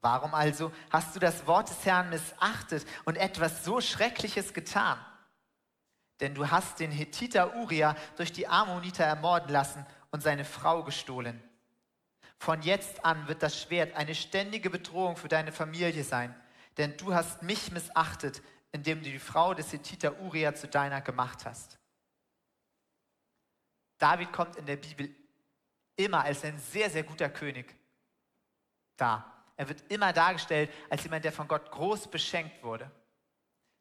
Warum 0.05 0.35
also 0.35 0.71
hast 0.91 1.17
du 1.17 1.19
das 1.19 1.47
Wort 1.47 1.71
des 1.71 1.87
Herrn 1.87 2.11
missachtet 2.11 2.87
und 3.07 3.17
etwas 3.17 3.65
so 3.65 3.81
Schreckliches 3.81 4.53
getan? 4.53 5.03
Denn 6.21 6.35
du 6.35 6.51
hast 6.51 6.79
den 6.79 6.91
Hethiter 6.91 7.57
Uriah 7.57 7.97
durch 8.17 8.31
die 8.31 8.47
Ammoniter 8.47 9.05
ermorden 9.05 9.49
lassen 9.49 9.87
und 10.11 10.23
seine 10.23 10.45
Frau 10.45 10.83
gestohlen. 10.83 11.43
Von 12.37 12.61
jetzt 12.61 13.03
an 13.03 13.29
wird 13.29 13.43
das 13.43 13.59
Schwert 13.59 13.97
eine 13.97 14.15
ständige 14.15 14.69
Bedrohung 14.69 15.17
für 15.17 15.29
deine 15.29 15.53
Familie 15.53 16.05
sein, 16.05 16.35
denn 16.77 16.99
du 16.99 17.15
hast 17.15 17.43
mich 17.43 17.73
missachtet, 17.73 18.43
indem 18.73 19.03
du 19.03 19.11
die 19.11 19.19
Frau 19.19 19.55
des 19.55 19.73
Hethiter 19.73 20.21
Uriah 20.21 20.55
zu 20.55 20.69
deiner 20.69 21.01
gemacht 21.01 21.47
hast. 21.47 21.79
David 23.97 24.35
kommt 24.35 24.57
in 24.57 24.67
der 24.67 24.77
Bibel 24.77 25.09
immer 25.97 26.25
als 26.25 26.45
ein 26.45 26.59
sehr, 26.59 26.91
sehr 26.91 27.05
guter 27.05 27.31
König 27.31 27.75
da. 28.99 29.34
Er 29.57 29.69
wird 29.69 29.91
immer 29.91 30.13
dargestellt 30.13 30.71
als 30.91 31.05
jemand, 31.05 31.25
der 31.25 31.33
von 31.33 31.49
Gott 31.49 31.71
groß 31.71 32.09
beschenkt 32.09 32.63
wurde. 32.63 32.91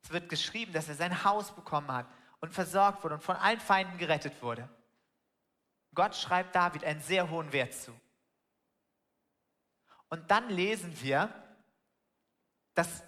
Es 0.03 0.11
wird 0.11 0.29
geschrieben, 0.29 0.73
dass 0.73 0.89
er 0.89 0.95
sein 0.95 1.23
Haus 1.23 1.55
bekommen 1.55 1.91
hat 1.91 2.05
und 2.41 2.53
versorgt 2.53 3.03
wurde 3.03 3.15
und 3.15 3.23
von 3.23 3.35
allen 3.37 3.59
Feinden 3.59 3.97
gerettet 3.97 4.41
wurde. 4.41 4.67
Gott 5.95 6.15
schreibt 6.15 6.55
David 6.55 6.83
einen 6.83 7.01
sehr 7.01 7.29
hohen 7.29 7.51
Wert 7.53 7.73
zu. 7.73 7.91
Und 10.09 10.29
dann 10.29 10.49
lesen 10.49 10.93
wir, 11.01 11.33
dass 12.73 13.03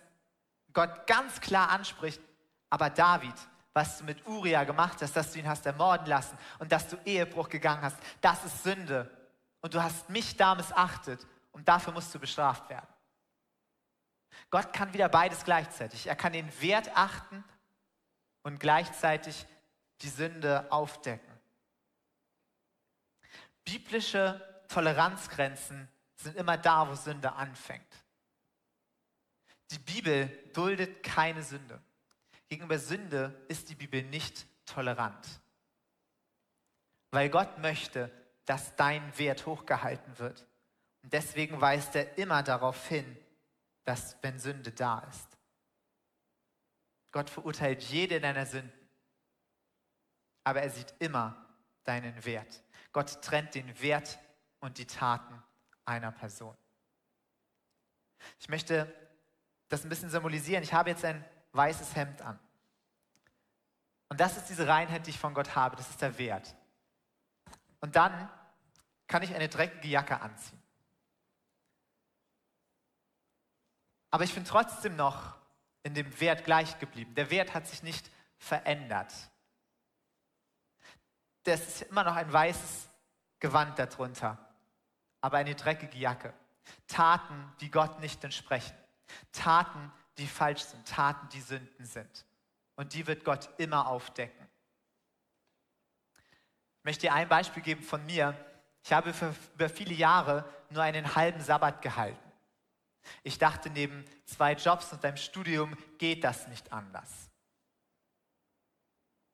Gott 0.73 1.05
ganz 1.07 1.39
klar 1.41 1.69
anspricht, 1.69 2.21
aber 2.69 2.89
David, 2.89 3.35
was 3.73 3.99
du 3.99 4.05
mit 4.05 4.25
Uriah 4.25 4.63
gemacht 4.63 5.01
hast, 5.01 5.15
dass 5.15 5.31
du 5.31 5.39
ihn 5.39 5.47
hast 5.47 5.65
ermorden 5.65 6.07
lassen 6.07 6.37
und 6.59 6.71
dass 6.71 6.87
du 6.87 6.97
Ehebruch 7.05 7.49
gegangen 7.49 7.81
hast, 7.81 7.97
das 8.21 8.43
ist 8.45 8.63
Sünde. 8.63 9.11
Und 9.61 9.73
du 9.73 9.83
hast 9.83 10.09
mich 10.09 10.37
da 10.37 10.55
missachtet 10.55 11.25
und 11.55 11.69
dafür 11.69 11.93
musst 11.93 12.13
du 12.13 12.19
bestraft 12.19 12.69
werden. 12.69 12.87
Gott 14.49 14.73
kann 14.73 14.93
wieder 14.93 15.07
beides 15.07 15.45
gleichzeitig. 15.45 16.05
Er 16.05 16.15
kann 16.17 16.33
den 16.33 16.51
Wert 16.61 16.91
achten 16.93 17.45
und 18.43 18.59
gleichzeitig 18.59 19.45
die 20.01 20.09
Sünde 20.09 20.69
aufdecken. 20.69 21.33
Biblische 23.63 24.65
Toleranzgrenzen 24.67 25.87
sind 26.17 26.35
immer 26.35 26.57
da, 26.57 26.89
wo 26.89 26.95
Sünde 26.95 27.31
anfängt. 27.31 28.03
Die 29.71 29.79
Bibel 29.79 30.27
duldet 30.53 31.03
keine 31.03 31.41
Sünde. 31.41 31.81
Gegenüber 32.49 32.79
Sünde 32.79 33.45
ist 33.47 33.69
die 33.69 33.75
Bibel 33.75 34.03
nicht 34.03 34.45
tolerant. 34.65 35.25
Weil 37.11 37.29
Gott 37.29 37.59
möchte, 37.59 38.11
dass 38.45 38.75
dein 38.75 39.17
Wert 39.17 39.45
hochgehalten 39.45 40.19
wird. 40.19 40.45
Und 41.05 41.13
deswegen 41.13 41.61
weist 41.61 41.95
er 41.95 42.17
immer 42.17 42.41
darauf 42.41 42.87
hin, 42.87 43.05
dass 43.83 44.17
wenn 44.23 44.39
Sünde 44.39 44.71
da 44.71 45.01
ist. 45.01 45.37
Gott 47.11 47.29
verurteilt 47.29 47.83
jede 47.83 48.19
deiner 48.19 48.47
Sünden, 48.47 48.89
aber 50.43 50.63
er 50.63 50.71
sieht 50.71 50.95
immer 50.97 51.45
deinen 51.83 52.25
Wert. 52.25 52.63
Gott 52.91 53.21
trennt 53.21 53.53
den 53.53 53.79
Wert 53.83 54.17
und 54.61 54.79
die 54.79 54.87
Taten 54.87 55.43
einer 55.85 56.11
Person. 56.11 56.57
Ich 58.39 58.49
möchte 58.49 58.91
das 59.67 59.83
ein 59.83 59.89
bisschen 59.89 60.09
symbolisieren. 60.09 60.63
Ich 60.63 60.73
habe 60.73 60.89
jetzt 60.89 61.05
ein 61.05 61.23
weißes 61.51 61.95
Hemd 61.95 62.23
an. 62.23 62.39
Und 64.09 64.19
das 64.19 64.37
ist 64.37 64.49
diese 64.49 64.67
Reinheit, 64.67 65.05
die 65.05 65.11
ich 65.11 65.19
von 65.19 65.35
Gott 65.35 65.55
habe. 65.55 65.75
Das 65.75 65.87
ist 65.87 66.01
der 66.01 66.17
Wert. 66.17 66.55
Und 67.79 67.95
dann 67.95 68.27
kann 69.05 69.21
ich 69.21 69.35
eine 69.35 69.49
dreckige 69.49 69.87
Jacke 69.87 70.19
anziehen. 70.19 70.64
Aber 74.15 74.23
ich 74.23 74.33
bin 74.33 74.45
trotzdem 74.45 74.95
noch 74.95 75.35
in 75.83 75.93
dem 75.93 76.21
Wert 76.21 76.45
gleich 76.45 76.79
geblieben. 76.79 77.13
Der 77.15 77.29
Wert 77.31 77.53
hat 77.53 77.67
sich 77.67 77.83
nicht 77.83 78.09
verändert. 78.37 79.13
Das 81.43 81.59
ist 81.67 81.81
immer 81.81 82.05
noch 82.05 82.15
ein 82.15 82.31
weißes 82.31 82.87
Gewand 83.41 83.77
darunter, 83.77 84.37
aber 85.19 85.39
eine 85.39 85.53
dreckige 85.53 85.97
Jacke. 85.97 86.33
Taten, 86.87 87.53
die 87.59 87.69
Gott 87.69 87.99
nicht 87.99 88.23
entsprechen. 88.23 88.73
Taten, 89.33 89.91
die 90.17 90.27
falsch 90.27 90.61
sind, 90.61 90.87
Taten, 90.87 91.27
die 91.33 91.41
Sünden 91.41 91.85
sind. 91.85 92.25
Und 92.77 92.93
die 92.93 93.05
wird 93.07 93.25
Gott 93.25 93.49
immer 93.57 93.85
aufdecken. 93.85 94.47
Ich 96.77 96.85
möchte 96.85 97.01
dir 97.01 97.13
ein 97.13 97.27
Beispiel 97.27 97.63
geben 97.63 97.83
von 97.83 98.05
mir. 98.05 98.33
Ich 98.81 98.93
habe 98.93 99.11
für, 99.11 99.35
über 99.55 99.67
viele 99.67 99.93
Jahre 99.93 100.49
nur 100.69 100.83
einen 100.83 101.17
halben 101.17 101.41
Sabbat 101.41 101.81
gehalten. 101.81 102.24
Ich 103.23 103.37
dachte, 103.37 103.69
neben 103.69 104.05
zwei 104.25 104.53
Jobs 104.53 104.91
und 104.93 105.03
einem 105.03 105.17
Studium 105.17 105.77
geht 105.97 106.23
das 106.23 106.47
nicht 106.47 106.71
anders. 106.71 107.29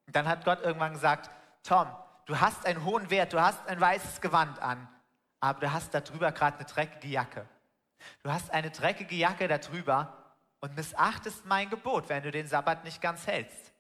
Und 0.07 0.15
dann 0.15 0.27
hat 0.27 0.45
Gott 0.45 0.61
irgendwann 0.61 0.93
gesagt, 0.93 1.29
Tom, 1.63 1.87
du 2.25 2.39
hast 2.39 2.65
einen 2.65 2.83
hohen 2.83 3.09
Wert, 3.09 3.33
du 3.33 3.41
hast 3.41 3.65
ein 3.67 3.79
weißes 3.79 4.21
Gewand 4.21 4.59
an, 4.59 4.87
aber 5.39 5.59
du 5.61 5.71
hast 5.71 5.93
darüber 5.93 6.31
gerade 6.31 6.57
eine 6.57 6.65
dreckige 6.65 7.07
Jacke. 7.07 7.47
Du 8.23 8.31
hast 8.31 8.51
eine 8.51 8.71
dreckige 8.71 9.15
Jacke 9.15 9.47
darüber 9.47 10.35
und 10.59 10.75
missachtest 10.75 11.45
mein 11.45 11.69
Gebot, 11.69 12.09
wenn 12.09 12.23
du 12.23 12.31
den 12.31 12.47
Sabbat 12.47 12.83
nicht 12.83 13.01
ganz 13.01 13.27
hältst. 13.27 13.73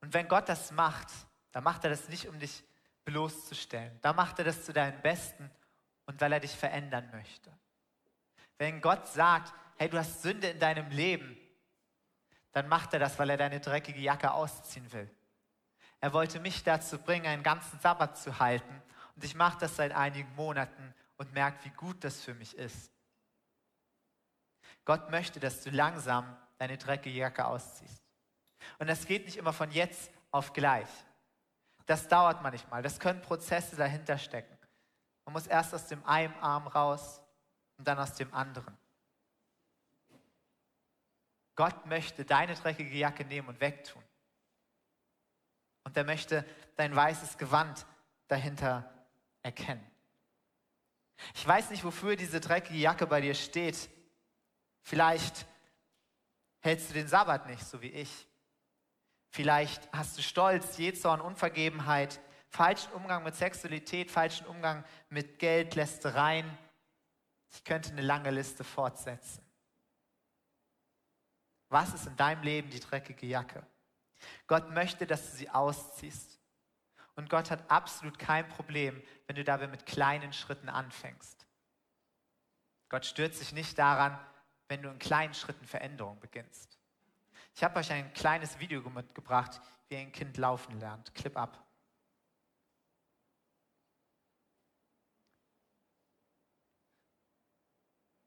Und 0.00 0.14
wenn 0.14 0.28
Gott 0.28 0.48
das 0.48 0.70
macht, 0.70 1.08
dann 1.52 1.64
macht 1.64 1.84
er 1.84 1.90
das 1.90 2.08
nicht, 2.08 2.28
um 2.28 2.38
dich 2.38 2.62
bloßzustellen. 3.04 3.98
Da 4.02 4.12
macht 4.12 4.38
er 4.38 4.44
das 4.44 4.64
zu 4.64 4.72
deinem 4.72 5.00
Besten 5.00 5.50
und 6.06 6.20
weil 6.20 6.32
er 6.32 6.40
dich 6.40 6.56
verändern 6.56 7.08
möchte. 7.10 7.52
Wenn 8.58 8.80
Gott 8.80 9.06
sagt, 9.08 9.52
hey, 9.76 9.88
du 9.88 9.98
hast 9.98 10.22
Sünde 10.22 10.48
in 10.48 10.58
deinem 10.58 10.88
Leben, 10.90 11.36
dann 12.52 12.68
macht 12.68 12.94
er 12.94 12.98
das, 12.98 13.18
weil 13.18 13.30
er 13.30 13.36
deine 13.36 13.60
dreckige 13.60 14.00
Jacke 14.00 14.32
ausziehen 14.32 14.90
will. 14.92 15.10
Er 16.00 16.12
wollte 16.12 16.40
mich 16.40 16.64
dazu 16.64 16.98
bringen, 16.98 17.26
einen 17.26 17.42
ganzen 17.42 17.78
Sabbat 17.80 18.16
zu 18.18 18.38
halten 18.38 18.82
und 19.14 19.24
ich 19.24 19.34
mache 19.34 19.58
das 19.58 19.76
seit 19.76 19.92
einigen 19.92 20.34
Monaten 20.34 20.94
und 21.16 21.32
merke, 21.32 21.64
wie 21.64 21.70
gut 21.70 22.02
das 22.04 22.20
für 22.20 22.34
mich 22.34 22.56
ist. 22.56 22.92
Gott 24.84 25.10
möchte, 25.10 25.40
dass 25.40 25.62
du 25.62 25.70
langsam 25.70 26.36
deine 26.58 26.78
dreckige 26.78 27.18
Jacke 27.18 27.44
ausziehst. 27.44 28.02
Und 28.78 28.86
das 28.86 29.06
geht 29.06 29.24
nicht 29.26 29.36
immer 29.36 29.52
von 29.52 29.70
jetzt 29.70 30.10
auf 30.30 30.52
gleich. 30.52 30.88
Das 31.86 32.08
dauert 32.08 32.42
manchmal. 32.42 32.82
Das 32.82 32.98
können 32.98 33.22
Prozesse 33.22 33.76
dahinter 33.76 34.18
stecken. 34.18 34.55
Man 35.26 35.34
muss 35.34 35.46
erst 35.46 35.74
aus 35.74 35.86
dem 35.88 36.02
einen 36.06 36.34
Arm 36.36 36.66
raus 36.66 37.20
und 37.76 37.86
dann 37.86 37.98
aus 37.98 38.14
dem 38.14 38.32
anderen. 38.32 38.76
Gott 41.56 41.86
möchte 41.86 42.24
deine 42.24 42.54
dreckige 42.54 42.96
Jacke 42.96 43.24
nehmen 43.24 43.48
und 43.48 43.60
wegtun. 43.60 44.02
Und 45.84 45.96
er 45.96 46.04
möchte 46.04 46.44
dein 46.76 46.94
weißes 46.94 47.38
Gewand 47.38 47.86
dahinter 48.28 48.90
erkennen. 49.42 49.84
Ich 51.34 51.46
weiß 51.46 51.70
nicht, 51.70 51.84
wofür 51.84 52.16
diese 52.16 52.40
dreckige 52.40 52.78
Jacke 52.78 53.06
bei 53.06 53.20
dir 53.20 53.34
steht. 53.34 53.90
Vielleicht 54.82 55.46
hältst 56.60 56.90
du 56.90 56.94
den 56.94 57.08
Sabbat 57.08 57.46
nicht, 57.46 57.64
so 57.64 57.80
wie 57.82 57.90
ich. 57.90 58.28
Vielleicht 59.30 59.90
hast 59.92 60.16
du 60.18 60.22
Stolz, 60.22 60.76
Jezorn, 60.78 61.20
Unvergebenheit, 61.20 62.20
falschen 62.56 62.90
Umgang 62.94 63.22
mit 63.22 63.34
Sexualität, 63.34 64.10
falschen 64.10 64.46
Umgang 64.46 64.82
mit 65.10 65.38
Geld, 65.38 65.74
Lästereien. 65.74 66.56
Ich 67.52 67.62
könnte 67.64 67.90
eine 67.90 68.00
lange 68.00 68.30
Liste 68.30 68.64
fortsetzen. 68.64 69.44
Was 71.68 71.92
ist 71.92 72.06
in 72.06 72.16
deinem 72.16 72.42
Leben 72.42 72.70
die 72.70 72.80
dreckige 72.80 73.26
Jacke? 73.26 73.66
Gott 74.46 74.70
möchte, 74.70 75.06
dass 75.06 75.30
du 75.30 75.36
sie 75.36 75.50
ausziehst 75.50 76.40
Und 77.16 77.28
Gott 77.28 77.50
hat 77.50 77.70
absolut 77.70 78.18
kein 78.18 78.48
Problem, 78.48 79.02
wenn 79.26 79.36
du 79.36 79.44
dabei 79.44 79.66
mit 79.66 79.84
kleinen 79.84 80.32
Schritten 80.32 80.70
anfängst. 80.70 81.46
Gott 82.88 83.04
stürzt 83.04 83.38
sich 83.38 83.52
nicht 83.52 83.78
daran, 83.78 84.18
wenn 84.68 84.80
du 84.80 84.88
in 84.88 84.98
kleinen 84.98 85.34
Schritten 85.34 85.66
Veränderung 85.66 86.18
beginnst. 86.20 86.78
Ich 87.54 87.62
habe 87.62 87.78
euch 87.80 87.92
ein 87.92 88.12
kleines 88.14 88.58
Video 88.58 88.80
mitgebracht, 88.88 89.60
wie 89.88 89.96
ein 89.96 90.12
Kind 90.12 90.38
laufen 90.38 90.78
lernt. 90.80 91.14
Clip 91.14 91.36
ab. 91.36 91.65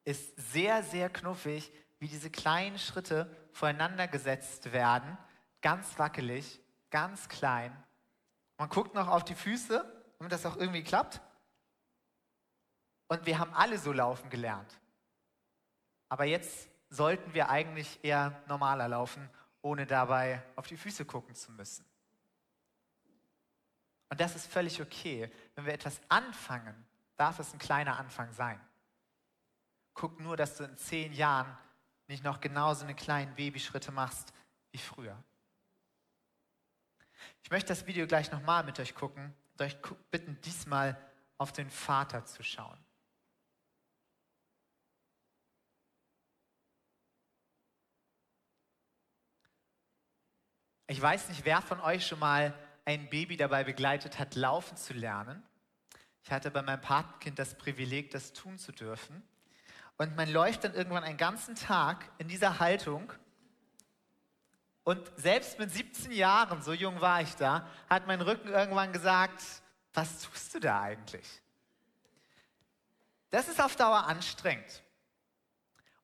Ist 0.09 0.33
sehr, 0.53 0.81
sehr 0.81 1.07
knuffig, 1.07 1.71
wie 1.99 2.07
diese 2.07 2.31
kleinen 2.31 2.79
Schritte 2.79 3.29
voreinander 3.51 4.07
gesetzt 4.07 4.73
werden. 4.73 5.15
Ganz 5.61 5.99
wackelig, 5.99 6.59
ganz 6.89 7.29
klein. 7.29 7.71
Man 8.57 8.69
guckt 8.69 8.95
noch 8.95 9.07
auf 9.07 9.23
die 9.23 9.35
Füße, 9.35 9.85
damit 10.17 10.31
das 10.31 10.47
auch 10.47 10.57
irgendwie 10.57 10.81
klappt. 10.81 11.21
Und 13.07 13.27
wir 13.27 13.37
haben 13.37 13.53
alle 13.53 13.77
so 13.77 13.91
laufen 13.91 14.31
gelernt. 14.31 14.81
Aber 16.07 16.25
jetzt 16.25 16.69
sollten 16.89 17.35
wir 17.35 17.49
eigentlich 17.49 17.99
eher 18.01 18.41
normaler 18.47 18.87
laufen, 18.87 19.29
ohne 19.61 19.85
dabei 19.85 20.41
auf 20.55 20.65
die 20.65 20.77
Füße 20.77 21.05
gucken 21.05 21.35
zu 21.35 21.51
müssen. 21.51 21.85
Und 24.09 24.19
das 24.19 24.35
ist 24.35 24.47
völlig 24.47 24.81
okay. 24.81 25.31
Wenn 25.53 25.67
wir 25.67 25.73
etwas 25.73 26.01
anfangen, 26.09 26.83
darf 27.15 27.37
es 27.37 27.53
ein 27.53 27.59
kleiner 27.59 27.99
Anfang 27.99 28.33
sein. 28.33 28.59
Guck 29.93 30.19
nur, 30.19 30.37
dass 30.37 30.57
du 30.57 30.63
in 30.63 30.77
zehn 30.77 31.13
Jahren 31.13 31.57
nicht 32.07 32.23
noch 32.23 32.41
genauso 32.41 32.83
eine 32.83 32.95
kleinen 32.95 33.35
Babyschritte 33.35 33.91
machst 33.91 34.33
wie 34.71 34.77
früher. 34.77 35.21
Ich 37.43 37.51
möchte 37.51 37.69
das 37.69 37.85
Video 37.85 38.07
gleich 38.07 38.31
nochmal 38.31 38.63
mit 38.63 38.79
euch 38.79 38.95
gucken 38.95 39.33
und 39.53 39.61
euch 39.61 39.77
bitten, 40.11 40.39
diesmal 40.41 40.97
auf 41.37 41.51
den 41.51 41.69
Vater 41.69 42.25
zu 42.25 42.43
schauen. 42.43 42.77
Ich 50.87 50.99
weiß 50.99 51.29
nicht, 51.29 51.45
wer 51.45 51.61
von 51.61 51.79
euch 51.81 52.07
schon 52.07 52.17
mal 52.17 52.57
ein 52.83 53.09
Baby 53.09 53.37
dabei 53.37 53.63
begleitet 53.63 54.17
hat, 54.17 54.33
laufen 54.33 54.75
zu 54.75 54.93
lernen. 54.93 55.43
Ich 56.23 56.31
hatte 56.31 56.49
bei 56.49 56.63
meinem 56.63 56.81
Patenkind 56.81 57.37
das 57.37 57.55
Privileg, 57.55 58.09
das 58.09 58.33
tun 58.33 58.57
zu 58.57 58.71
dürfen. 58.71 59.23
Und 59.99 60.15
man 60.15 60.31
läuft 60.31 60.63
dann 60.63 60.73
irgendwann 60.73 61.03
einen 61.03 61.17
ganzen 61.17 61.55
Tag 61.55 62.09
in 62.19 62.29
dieser 62.29 62.59
Haltung. 62.59 63.11
Und 64.85 65.11
selbst 65.17 65.59
mit 65.59 65.71
17 65.71 66.13
Jahren, 66.13 66.61
so 66.61 66.71
jung 66.71 67.01
war 67.01 67.21
ich 67.21 67.35
da, 67.35 67.67
hat 67.89 68.07
mein 68.07 68.21
Rücken 68.21 68.47
irgendwann 68.47 68.93
gesagt, 68.93 69.43
was 69.93 70.21
tust 70.21 70.55
du 70.55 70.61
da 70.61 70.81
eigentlich? 70.81 71.27
Das 73.29 73.49
ist 73.49 73.61
auf 73.61 73.75
Dauer 73.75 74.07
anstrengend. 74.07 74.83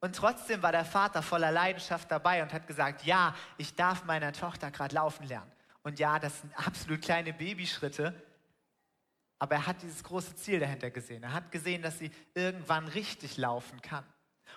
Und 0.01 0.13
trotzdem 0.13 0.61
war 0.61 0.73
der 0.73 0.83
Vater 0.83 1.21
voller 1.21 1.51
Leidenschaft 1.53 2.11
dabei 2.11 2.43
und 2.43 2.51
hat 2.51 2.67
gesagt, 2.67 3.05
ja, 3.05 3.33
ich 3.57 3.75
darf 3.75 4.03
meiner 4.03 4.33
Tochter 4.33 4.71
gerade 4.71 4.93
laufen 4.93 5.25
lernen. 5.25 5.51
Und 5.83 5.99
ja, 5.99 6.19
das 6.19 6.41
sind 6.41 6.53
absolut 6.67 7.01
kleine 7.01 7.31
Babyschritte, 7.31 8.13
aber 9.39 9.55
er 9.55 9.67
hat 9.67 9.81
dieses 9.81 10.03
große 10.03 10.35
Ziel 10.35 10.59
dahinter 10.59 10.89
gesehen. 10.89 11.23
Er 11.23 11.33
hat 11.33 11.51
gesehen, 11.51 11.81
dass 11.81 11.99
sie 11.99 12.11
irgendwann 12.33 12.87
richtig 12.87 13.37
laufen 13.37 13.81
kann. 13.81 14.05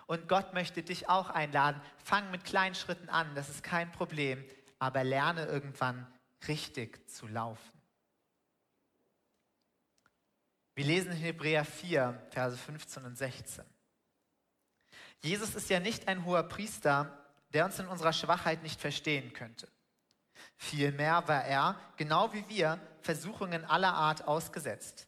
Und 0.07 0.29
Gott 0.29 0.55
möchte 0.55 0.83
dich 0.83 1.09
auch 1.09 1.31
einladen, 1.31 1.81
fang 1.99 2.31
mit 2.31 2.45
kleinen 2.45 2.75
Schritten 2.75 3.09
an, 3.09 3.35
das 3.35 3.49
ist 3.49 3.63
kein 3.63 3.91
Problem, 3.93 4.45
aber 4.79 5.05
lerne 5.05 5.47
irgendwann 5.47 6.07
richtig 6.47 7.09
zu 7.11 7.27
laufen. 7.27 7.79
Wir 10.75 10.85
lesen 10.85 11.11
in 11.11 11.19
Hebräer 11.19 11.65
4, 11.65 12.29
Verse 12.31 12.57
15 12.57 13.05
und 13.05 13.19
16. 13.19 13.65
Jesus 15.23 15.57
ist 15.57 15.69
ja 15.71 15.81
nicht 15.81 16.07
ein 16.07 16.25
hoher 16.25 16.45
Priester, 16.45 17.27
der 17.53 17.65
uns 17.65 17.79
in 17.79 17.89
unserer 17.89 18.13
Schwachheit 18.13 18.63
nicht 18.63 18.81
verstehen 18.81 19.33
könnte. 19.33 19.69
Vielmehr 20.61 21.27
war 21.29 21.45
er, 21.45 21.81
genau 21.97 22.33
wie 22.33 22.47
wir, 22.49 22.81
Versuchungen 23.01 23.65
aller 23.65 23.95
Art 23.95 24.27
ausgesetzt. 24.27 25.07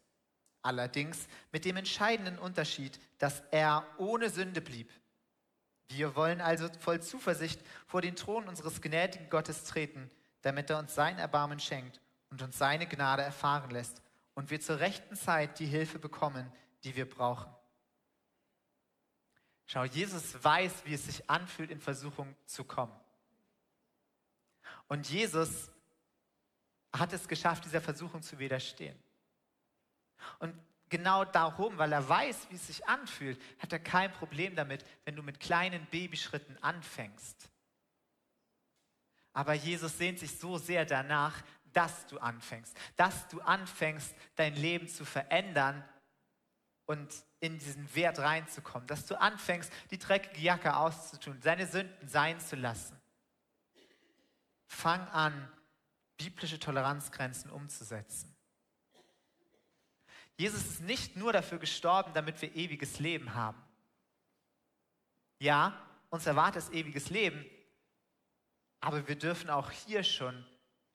Allerdings 0.62 1.26
mit 1.50 1.64
dem 1.64 1.76
entscheidenden 1.76 2.38
Unterschied, 2.38 3.00
dass 3.18 3.42
er 3.50 3.84
ohne 3.98 4.30
Sünde 4.30 4.60
blieb. 4.60 4.90
Wir 5.88 6.14
wollen 6.14 6.40
also 6.40 6.68
voll 6.78 7.02
Zuversicht 7.02 7.60
vor 7.86 8.00
den 8.00 8.14
Thron 8.14 8.46
unseres 8.46 8.80
gnädigen 8.80 9.28
Gottes 9.28 9.64
treten, 9.64 10.08
damit 10.42 10.70
er 10.70 10.78
uns 10.78 10.94
sein 10.94 11.18
Erbarmen 11.18 11.58
schenkt 11.58 12.00
und 12.30 12.42
uns 12.42 12.56
seine 12.56 12.86
Gnade 12.86 13.22
erfahren 13.22 13.70
lässt 13.70 14.02
und 14.34 14.50
wir 14.50 14.60
zur 14.60 14.78
rechten 14.78 15.16
Zeit 15.16 15.58
die 15.58 15.66
Hilfe 15.66 15.98
bekommen, 15.98 16.50
die 16.84 16.94
wir 16.94 17.08
brauchen. 17.08 17.52
Schau, 19.66 19.84
Jesus 19.84 20.42
weiß, 20.42 20.84
wie 20.84 20.94
es 20.94 21.06
sich 21.06 21.28
anfühlt, 21.28 21.70
in 21.70 21.80
Versuchung 21.80 22.36
zu 22.46 22.62
kommen. 22.62 22.99
Und 24.90 25.08
Jesus 25.08 25.70
hat 26.92 27.12
es 27.12 27.28
geschafft, 27.28 27.64
dieser 27.64 27.80
Versuchung 27.80 28.22
zu 28.22 28.40
widerstehen. 28.40 28.98
Und 30.40 30.52
genau 30.88 31.24
darum, 31.24 31.78
weil 31.78 31.92
er 31.92 32.06
weiß, 32.06 32.50
wie 32.50 32.56
es 32.56 32.66
sich 32.66 32.86
anfühlt, 32.88 33.40
hat 33.60 33.72
er 33.72 33.78
kein 33.78 34.12
Problem 34.12 34.56
damit, 34.56 34.84
wenn 35.04 35.14
du 35.14 35.22
mit 35.22 35.38
kleinen 35.38 35.86
Babyschritten 35.86 36.60
anfängst. 36.60 37.48
Aber 39.32 39.54
Jesus 39.54 39.96
sehnt 39.96 40.18
sich 40.18 40.36
so 40.36 40.58
sehr 40.58 40.84
danach, 40.84 41.40
dass 41.72 42.08
du 42.08 42.18
anfängst, 42.18 42.76
dass 42.96 43.28
du 43.28 43.40
anfängst, 43.42 44.12
dein 44.34 44.56
Leben 44.56 44.88
zu 44.88 45.04
verändern 45.04 45.88
und 46.86 47.14
in 47.38 47.60
diesen 47.60 47.94
Wert 47.94 48.18
reinzukommen, 48.18 48.88
dass 48.88 49.06
du 49.06 49.18
anfängst, 49.20 49.72
die 49.92 49.98
dreckige 49.98 50.40
Jacke 50.40 50.74
auszutun, 50.74 51.40
seine 51.40 51.68
Sünden 51.68 52.08
sein 52.08 52.40
zu 52.40 52.56
lassen. 52.56 52.99
Fang 54.70 55.08
an, 55.08 55.52
biblische 56.16 56.60
Toleranzgrenzen 56.60 57.50
umzusetzen. 57.50 58.34
Jesus 60.36 60.64
ist 60.64 60.80
nicht 60.82 61.16
nur 61.16 61.32
dafür 61.32 61.58
gestorben, 61.58 62.14
damit 62.14 62.40
wir 62.40 62.54
ewiges 62.54 63.00
Leben 63.00 63.34
haben. 63.34 63.60
Ja, 65.40 65.76
uns 66.08 66.24
erwartet 66.24 66.62
es 66.62 66.70
ewiges 66.70 67.10
Leben, 67.10 67.44
aber 68.80 69.06
wir 69.08 69.16
dürfen 69.16 69.50
auch 69.50 69.72
hier 69.72 70.04
schon 70.04 70.46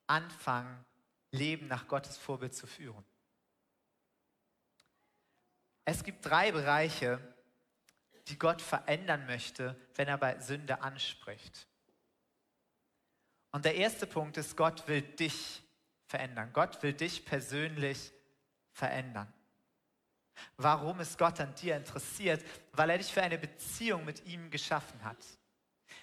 anfangen, 0.07 0.83
Leben 1.31 1.67
nach 1.67 1.89
Gottes 1.89 2.17
Vorbild 2.17 2.55
zu 2.55 2.67
führen. 2.67 3.03
Es 5.83 6.01
gibt 6.01 6.25
drei 6.25 6.53
Bereiche, 6.53 7.19
die 8.29 8.39
Gott 8.39 8.61
verändern 8.61 9.25
möchte, 9.25 9.75
wenn 9.95 10.07
er 10.07 10.17
bei 10.17 10.39
Sünde 10.39 10.81
anspricht. 10.81 11.67
Und 13.55 13.63
der 13.63 13.75
erste 13.75 14.05
Punkt 14.05 14.35
ist, 14.35 14.57
Gott 14.57 14.85
will 14.89 15.01
dich 15.01 15.63
verändern. 16.07 16.51
Gott 16.51 16.83
will 16.83 16.91
dich 16.91 17.23
persönlich 17.23 18.11
verändern. 18.73 19.31
Warum 20.57 20.99
ist 20.99 21.17
Gott 21.17 21.39
an 21.39 21.55
dir 21.55 21.77
interessiert? 21.77 22.43
Weil 22.73 22.89
er 22.89 22.97
dich 22.97 23.13
für 23.13 23.23
eine 23.23 23.37
Beziehung 23.37 24.03
mit 24.03 24.25
ihm 24.25 24.51
geschaffen 24.51 25.01
hat. 25.05 25.25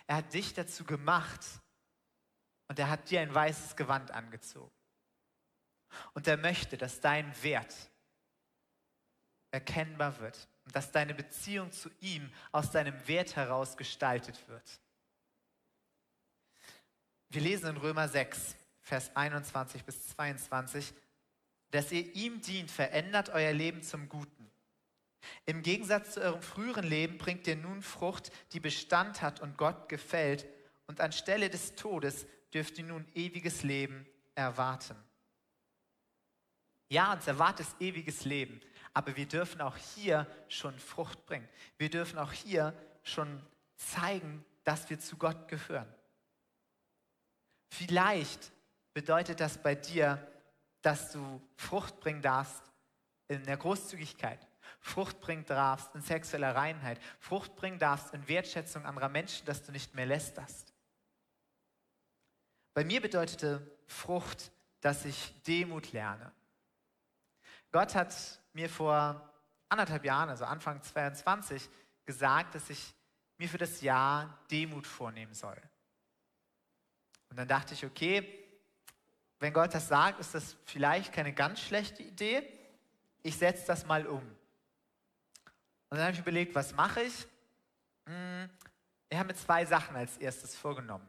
Er 0.07 0.17
hat 0.17 0.33
dich 0.33 0.55
dazu 0.55 0.85
gemacht 0.85 1.45
und 2.69 2.79
er 2.79 2.89
hat 2.89 3.11
dir 3.11 3.21
ein 3.21 3.35
weißes 3.35 3.77
Gewand 3.77 4.13
angezogen. 4.13 4.73
Und 6.15 6.27
er 6.27 6.39
möchte, 6.39 6.79
dass 6.79 7.03
dein 7.03 7.31
Wert, 7.43 7.75
erkennbar 9.51 10.19
wird 10.21 10.49
und 10.65 10.75
dass 10.75 10.91
deine 10.91 11.13
Beziehung 11.13 11.71
zu 11.71 11.91
ihm 12.01 12.33
aus 12.51 12.71
deinem 12.71 13.07
Wert 13.07 13.37
heraus 13.37 13.77
gestaltet 13.77 14.49
wird. 14.49 14.81
Wir 17.33 17.41
lesen 17.41 17.71
in 17.71 17.77
Römer 17.79 18.09
6, 18.09 18.57
Vers 18.83 19.17
21 19.17 19.85
bis 19.85 20.09
22, 20.09 20.93
dass 21.71 21.91
ihr 21.91 22.15
ihm 22.15 22.43
dient, 22.43 22.71
verändert 22.71 23.31
euer 23.31 23.55
Leben 23.55 23.83
zum 23.83 24.11
Guten. 24.11 24.51
Im 25.47 25.63
Gegensatz 25.63 26.13
zu 26.13 26.21
eurem 26.21 26.43
früheren 26.43 26.85
Leben 26.85 27.17
bringt 27.17 27.47
ihr 27.47 27.57
nun 27.57 27.81
Frucht, 27.81 28.31
die 28.53 28.61
Bestand 28.61 29.23
hat 29.23 29.41
und 29.41 29.57
Gott 29.57 29.89
gefällt, 29.89 30.47
und 30.87 31.01
anstelle 31.01 31.49
des 31.49 31.75
Todes 31.75 32.27
dürft 32.53 32.77
ihr 32.77 32.85
nun 32.85 33.07
ewiges 33.15 33.63
Leben 33.63 34.07
erwarten. 34.35 34.97
Ja, 36.91 37.15
uns 37.15 37.27
erwartet 37.27 37.67
ewiges 37.81 38.27
Leben. 38.27 38.61
Aber 38.93 39.17
wir 39.17 39.25
dürfen 39.25 39.63
auch 39.63 39.79
hier 39.79 40.27
schon 40.49 40.79
Frucht 40.79 41.25
bringen. 41.25 41.49
Wir 41.79 41.89
dürfen 41.89 42.19
auch 42.19 42.33
hier 42.33 42.75
schon 43.03 43.41
zeigen, 43.77 44.45
dass 44.65 44.91
wir 44.91 44.99
zu 44.99 45.17
Gott 45.17 45.49
gehören. 45.49 45.89
Vielleicht 47.73 48.53
bedeutet 48.93 49.41
das 49.41 49.57
bei 49.57 49.75
dir, 49.75 50.31
dass 50.83 51.11
du 51.11 51.41
Frucht 51.57 52.01
bringen 52.01 52.21
darfst 52.21 52.71
in 53.29 53.43
der 53.45 53.57
Großzügigkeit, 53.57 54.47
Frucht 54.79 55.23
bringen 55.23 55.47
darfst 55.47 55.95
in 55.95 56.03
sexueller 56.03 56.55
Reinheit, 56.55 57.01
Frucht 57.19 57.57
bringen 57.57 57.79
darfst 57.79 58.13
in 58.13 58.29
Wertschätzung 58.29 58.85
anderer 58.85 59.09
Menschen, 59.09 59.47
dass 59.47 59.63
du 59.63 59.73
nicht 59.73 59.95
mehr 59.95 60.05
lästerst. 60.05 60.75
Bei 62.75 62.85
mir 62.85 63.01
bedeutete 63.01 63.67
Frucht, 63.87 64.53
dass 64.83 65.07
ich 65.07 65.33
Demut 65.45 65.93
lerne. 65.93 66.31
Gott 67.71 67.95
hat 67.95 68.15
mir 68.53 68.69
vor 68.69 69.33
anderthalb 69.71 70.05
Jahren, 70.05 70.29
also 70.29 70.45
Anfang 70.45 70.83
22, 70.83 71.71
gesagt, 72.05 72.55
dass 72.55 72.69
ich 72.69 72.95
mir 73.39 73.49
für 73.49 73.57
das 73.57 73.81
Jahr 73.81 74.39
Demut 74.51 74.87
vornehmen 74.87 75.33
soll. 75.33 75.57
Und 77.33 77.39
dann 77.39 77.49
dachte 77.49 77.73
ich, 77.73 77.83
okay, 77.83 78.29
wenn 79.39 79.55
Gott 79.55 79.73
das 79.73 79.89
sagt, 79.89 80.21
ist 80.21 80.35
das 80.35 80.55
vielleicht 80.67 81.15
keine 81.15 81.33
ganz 81.33 81.61
schlechte 81.61 82.03
Idee. 82.03 82.47
Ich 83.23 83.39
setze 83.39 83.67
das 83.69 83.87
mal 83.87 84.07
um. 84.07 84.21
Und 84.21 85.97
dann 85.97 86.03
habe 86.03 86.13
ich 86.13 86.19
überlegt, 86.19 86.55
was 86.55 86.75
mache 86.75 87.05
ich? 87.05 87.27
Hm, 88.05 88.51
ich 89.09 89.17
habe 89.17 89.29
mir 89.29 89.35
zwei 89.35 89.65
Sachen 89.65 89.97
als 89.97 90.19
erstes 90.19 90.55
vorgenommen. 90.55 91.09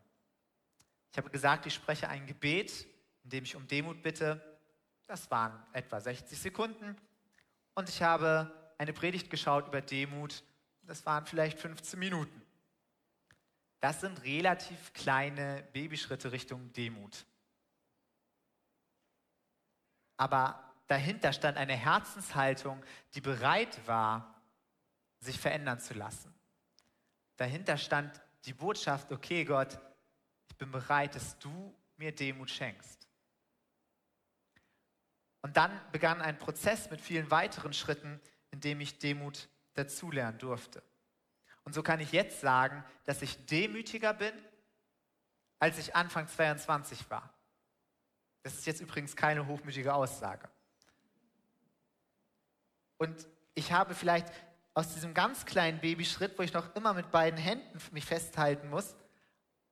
Ich 1.11 1.17
habe 1.17 1.29
gesagt, 1.29 1.65
ich 1.65 1.73
spreche 1.73 2.07
ein 2.07 2.25
Gebet, 2.25 2.87
in 3.25 3.29
dem 3.29 3.43
ich 3.43 3.57
um 3.57 3.67
Demut 3.67 4.01
bitte. 4.01 4.41
Das 5.05 5.29
waren 5.29 5.61
etwa 5.73 5.99
60 5.99 6.39
Sekunden. 6.39 6.95
Und 7.75 7.89
ich 7.89 8.01
habe 8.01 8.73
eine 8.77 8.93
Predigt 8.93 9.29
geschaut 9.29 9.67
über 9.67 9.81
Demut. 9.81 10.41
Das 10.83 11.05
waren 11.05 11.25
vielleicht 11.25 11.59
15 11.59 11.99
Minuten. 11.99 12.42
Das 13.83 13.99
sind 13.99 14.23
relativ 14.23 14.93
kleine 14.93 15.61
Babyschritte 15.73 16.31
Richtung 16.31 16.71
Demut. 16.71 17.25
Aber 20.15 20.73
dahinter 20.87 21.33
stand 21.33 21.57
eine 21.57 21.75
Herzenshaltung, 21.75 22.81
die 23.13 23.19
bereit 23.19 23.85
war, 23.85 24.41
sich 25.19 25.37
verändern 25.37 25.81
zu 25.81 25.95
lassen. 25.95 26.33
Dahinter 27.35 27.77
stand 27.77 28.21
die 28.45 28.53
Botschaft, 28.53 29.11
okay 29.11 29.43
Gott, 29.43 29.77
ich 30.47 30.55
bin 30.55 30.71
bereit, 30.71 31.15
dass 31.15 31.37
du 31.39 31.77
mir 31.97 32.15
Demut 32.15 32.49
schenkst. 32.49 33.05
Und 35.41 35.57
dann 35.57 35.77
begann 35.91 36.21
ein 36.21 36.39
Prozess 36.39 36.89
mit 36.89 37.01
vielen 37.01 37.29
weiteren 37.29 37.73
Schritten, 37.73 38.21
in 38.51 38.61
dem 38.61 38.79
ich 38.79 38.97
Demut 38.99 39.49
dazulernen 39.73 40.39
durfte. 40.39 40.81
Und 41.63 41.73
so 41.73 41.83
kann 41.83 41.99
ich 41.99 42.11
jetzt 42.11 42.41
sagen, 42.41 42.83
dass 43.05 43.21
ich 43.21 43.45
demütiger 43.45 44.13
bin, 44.13 44.33
als 45.59 45.77
ich 45.77 45.95
Anfang 45.95 46.27
22 46.27 47.09
war. 47.09 47.33
Das 48.41 48.53
ist 48.53 48.65
jetzt 48.65 48.81
übrigens 48.81 49.15
keine 49.15 49.47
hochmütige 49.47 49.93
Aussage. 49.93 50.49
Und 52.97 53.27
ich 53.55 53.71
habe 53.71 53.95
vielleicht 53.95 54.27
aus 54.73 54.93
diesem 54.93 55.13
ganz 55.13 55.45
kleinen 55.45 55.79
Babyschritt, 55.79 56.37
wo 56.37 56.43
ich 56.43 56.53
noch 56.53 56.75
immer 56.75 56.93
mit 56.93 57.11
beiden 57.11 57.39
Händen 57.39 57.79
mich 57.91 58.05
festhalten 58.05 58.69
muss, 58.69 58.95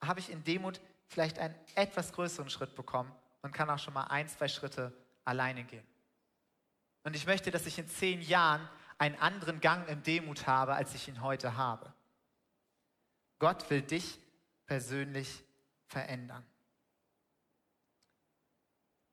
habe 0.02 0.20
ich 0.20 0.30
in 0.30 0.44
Demut 0.44 0.80
vielleicht 1.08 1.40
einen 1.40 1.56
etwas 1.76 2.14
größeren 2.14 2.50
Schritt 2.50 2.76
bekommen 2.76 3.12
und 3.42 3.52
kann 3.52 3.70
auch 3.70 3.80
schon 3.80 3.94
mal 3.94 4.06
ein, 4.06 4.28
zwei 4.30 4.48
Schritte 4.48 4.94
alleine 5.26 5.64
gehen. 5.64 5.86
Und 7.04 7.16
ich 7.16 7.26
möchte, 7.26 7.52
dass 7.52 7.66
ich 7.66 7.78
in 7.80 7.88
zehn 7.88 8.22
Jahren 8.22 8.68
einen 9.02 9.16
anderen 9.16 9.62
Gang 9.62 9.90
im 9.90 10.04
Demut 10.04 10.46
habe, 10.46 10.76
als 10.76 10.94
ich 10.94 11.08
ihn 11.08 11.24
heute 11.24 11.58
habe. 11.58 11.92
Gott 13.40 13.68
will 13.72 13.82
dich 13.82 14.20
persönlich 14.68 15.44
verändern. 15.88 16.46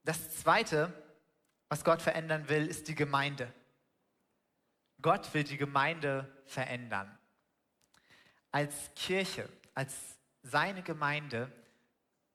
Das 0.05 0.37
Zweite, 0.37 0.93
was 1.71 1.85
Gott 1.85 2.03
verändern 2.03 2.51
will, 2.51 2.67
ist 2.67 2.89
die 2.89 2.95
Gemeinde. 2.95 3.51
Gott 5.01 5.33
will 5.33 5.45
die 5.45 5.57
Gemeinde 5.57 6.31
verändern. 6.45 7.19
Als 8.51 8.91
Kirche, 8.95 9.49
als 9.75 10.19
seine 10.43 10.83
Gemeinde 10.83 11.51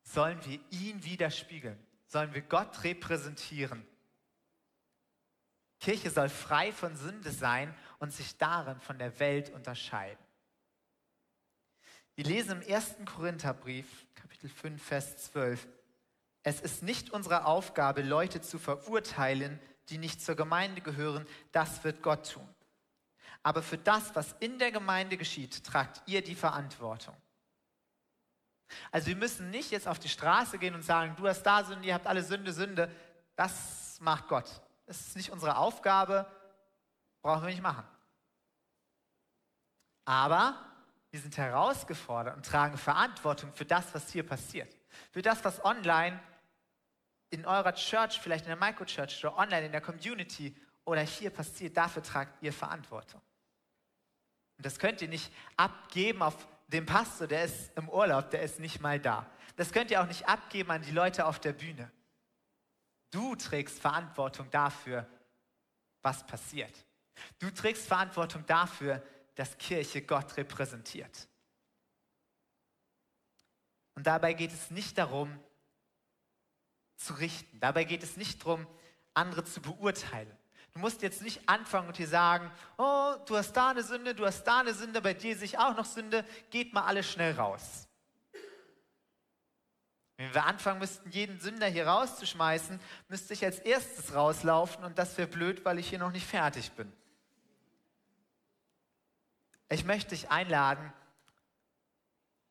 sollen 0.01 0.43
wir 0.43 0.59
ihn 0.71 1.03
widerspiegeln, 1.03 1.77
sollen 2.07 2.33
wir 2.33 2.41
Gott 2.41 2.83
repräsentieren. 2.83 3.85
Kirche 5.83 6.09
soll 6.09 6.29
frei 6.29 6.71
von 6.71 6.95
Sünde 6.95 7.29
sein 7.29 7.75
und 7.99 8.13
sich 8.13 8.37
darin 8.37 8.79
von 8.79 8.97
der 8.97 9.19
Welt 9.19 9.49
unterscheiden. 9.49 10.23
Wir 12.15 12.23
lesen 12.23 12.61
im 12.61 12.73
1. 12.73 12.95
Korintherbrief, 13.05 13.85
Kapitel 14.15 14.49
5, 14.49 14.81
Vers 14.81 15.17
12. 15.25 15.67
Es 16.43 16.61
ist 16.61 16.83
nicht 16.83 17.09
unsere 17.09 17.45
Aufgabe, 17.45 18.01
Leute 18.01 18.39
zu 18.39 18.59
verurteilen, 18.59 19.59
die 19.89 19.97
nicht 19.97 20.21
zur 20.21 20.35
Gemeinde 20.35 20.79
gehören. 20.79 21.27
Das 21.51 21.83
wird 21.83 22.01
Gott 22.01 22.31
tun. 22.31 22.47
Aber 23.41 23.61
für 23.61 23.77
das, 23.77 24.15
was 24.15 24.35
in 24.39 24.59
der 24.59 24.71
Gemeinde 24.71 25.17
geschieht, 25.17 25.65
tragt 25.65 26.01
ihr 26.05 26.23
die 26.23 26.35
Verantwortung. 26.35 27.17
Also 28.89 29.07
wir 29.07 29.17
müssen 29.17 29.49
nicht 29.49 29.71
jetzt 29.71 29.87
auf 29.87 29.99
die 29.99 30.07
Straße 30.07 30.59
gehen 30.59 30.75
und 30.75 30.83
sagen, 30.83 31.15
du 31.17 31.27
hast 31.27 31.43
da 31.43 31.65
Sünde, 31.65 31.85
ihr 31.87 31.93
habt 31.93 32.07
alle 32.07 32.23
Sünde, 32.23 32.53
Sünde. 32.53 32.89
Das 33.35 33.99
macht 33.99 34.29
Gott. 34.29 34.61
Das 34.93 35.07
ist 35.07 35.15
nicht 35.15 35.31
unsere 35.31 35.57
Aufgabe, 35.57 36.27
brauchen 37.23 37.41
wir 37.41 37.49
nicht 37.49 37.63
machen. 37.63 37.83
Aber 40.05 40.63
wir 41.09 41.19
sind 41.19 41.35
herausgefordert 41.35 42.37
und 42.37 42.45
tragen 42.45 42.77
Verantwortung 42.77 43.51
für 43.53 43.65
das, 43.65 43.91
was 43.95 44.11
hier 44.11 44.21
passiert. 44.21 44.71
Für 45.09 45.23
das, 45.23 45.43
was 45.43 45.65
online 45.65 46.19
in 47.31 47.43
eurer 47.47 47.73
Church, 47.73 48.19
vielleicht 48.21 48.45
in 48.45 48.49
der 48.49 48.55
Microchurch 48.55 49.25
oder 49.25 49.35
online 49.35 49.65
in 49.65 49.71
der 49.71 49.81
Community 49.81 50.55
oder 50.85 51.01
hier 51.01 51.31
passiert, 51.31 51.75
dafür 51.75 52.03
tragt 52.03 52.43
ihr 52.43 52.53
Verantwortung. 52.53 53.21
Und 54.57 54.65
das 54.67 54.77
könnt 54.77 55.01
ihr 55.01 55.09
nicht 55.09 55.33
abgeben 55.57 56.21
auf 56.21 56.35
den 56.67 56.85
Pastor, 56.85 57.25
der 57.25 57.45
ist 57.45 57.75
im 57.75 57.89
Urlaub, 57.89 58.29
der 58.29 58.43
ist 58.43 58.59
nicht 58.59 58.79
mal 58.79 58.99
da. 58.99 59.25
Das 59.55 59.71
könnt 59.71 59.89
ihr 59.89 60.03
auch 60.03 60.07
nicht 60.07 60.27
abgeben 60.27 60.69
an 60.69 60.83
die 60.83 60.91
Leute 60.91 61.25
auf 61.25 61.39
der 61.39 61.53
Bühne. 61.53 61.91
Du 63.13 63.35
trägst 63.35 63.79
Verantwortung 63.79 64.49
dafür, 64.49 65.07
was 66.01 66.25
passiert. 66.25 66.75
Du 67.37 67.51
trägst 67.51 67.85
Verantwortung 67.85 68.43
dafür, 68.47 69.03
dass 69.35 69.55
Kirche 69.59 70.01
Gott 70.01 70.35
repräsentiert. 70.35 71.27
Und 73.93 74.07
dabei 74.07 74.33
geht 74.33 74.51
es 74.51 74.71
nicht 74.71 74.97
darum, 74.97 75.39
zu 76.95 77.13
richten. 77.13 77.59
Dabei 77.59 77.83
geht 77.83 78.01
es 78.01 78.17
nicht 78.17 78.41
darum, 78.41 78.65
andere 79.13 79.43
zu 79.43 79.61
beurteilen. 79.61 80.35
Du 80.73 80.79
musst 80.79 81.03
jetzt 81.03 81.21
nicht 81.21 81.47
anfangen 81.47 81.89
und 81.89 81.99
dir 81.99 82.07
sagen, 82.07 82.51
oh, 82.77 83.13
du 83.27 83.37
hast 83.37 83.53
da 83.53 83.69
eine 83.69 83.83
Sünde, 83.83 84.15
du 84.15 84.25
hast 84.25 84.43
da 84.43 84.61
eine 84.61 84.73
Sünde, 84.73 85.03
bei 85.03 85.13
dir 85.13 85.35
sehe 85.35 85.45
ich 85.45 85.59
auch 85.59 85.77
noch 85.77 85.85
Sünde, 85.85 86.25
geht 86.49 86.73
mal 86.73 86.85
alle 86.85 87.03
schnell 87.03 87.35
raus. 87.35 87.82
Wenn 90.23 90.33
wir 90.35 90.45
anfangen 90.45 90.79
müssten, 90.79 91.09
jeden 91.09 91.39
Sünder 91.39 91.67
hier 91.67 91.87
rauszuschmeißen, 91.87 92.79
müsste 93.09 93.33
ich 93.33 93.43
als 93.43 93.59
erstes 93.59 94.15
rauslaufen 94.15 94.83
und 94.85 94.97
das 94.97 95.17
wäre 95.17 95.27
blöd, 95.27 95.65
weil 95.65 95.79
ich 95.79 95.89
hier 95.89 95.99
noch 95.99 96.11
nicht 96.11 96.25
fertig 96.25 96.71
bin. 96.71 96.91
Ich 99.69 99.83
möchte 99.83 100.11
dich 100.11 100.29
einladen, 100.29 100.93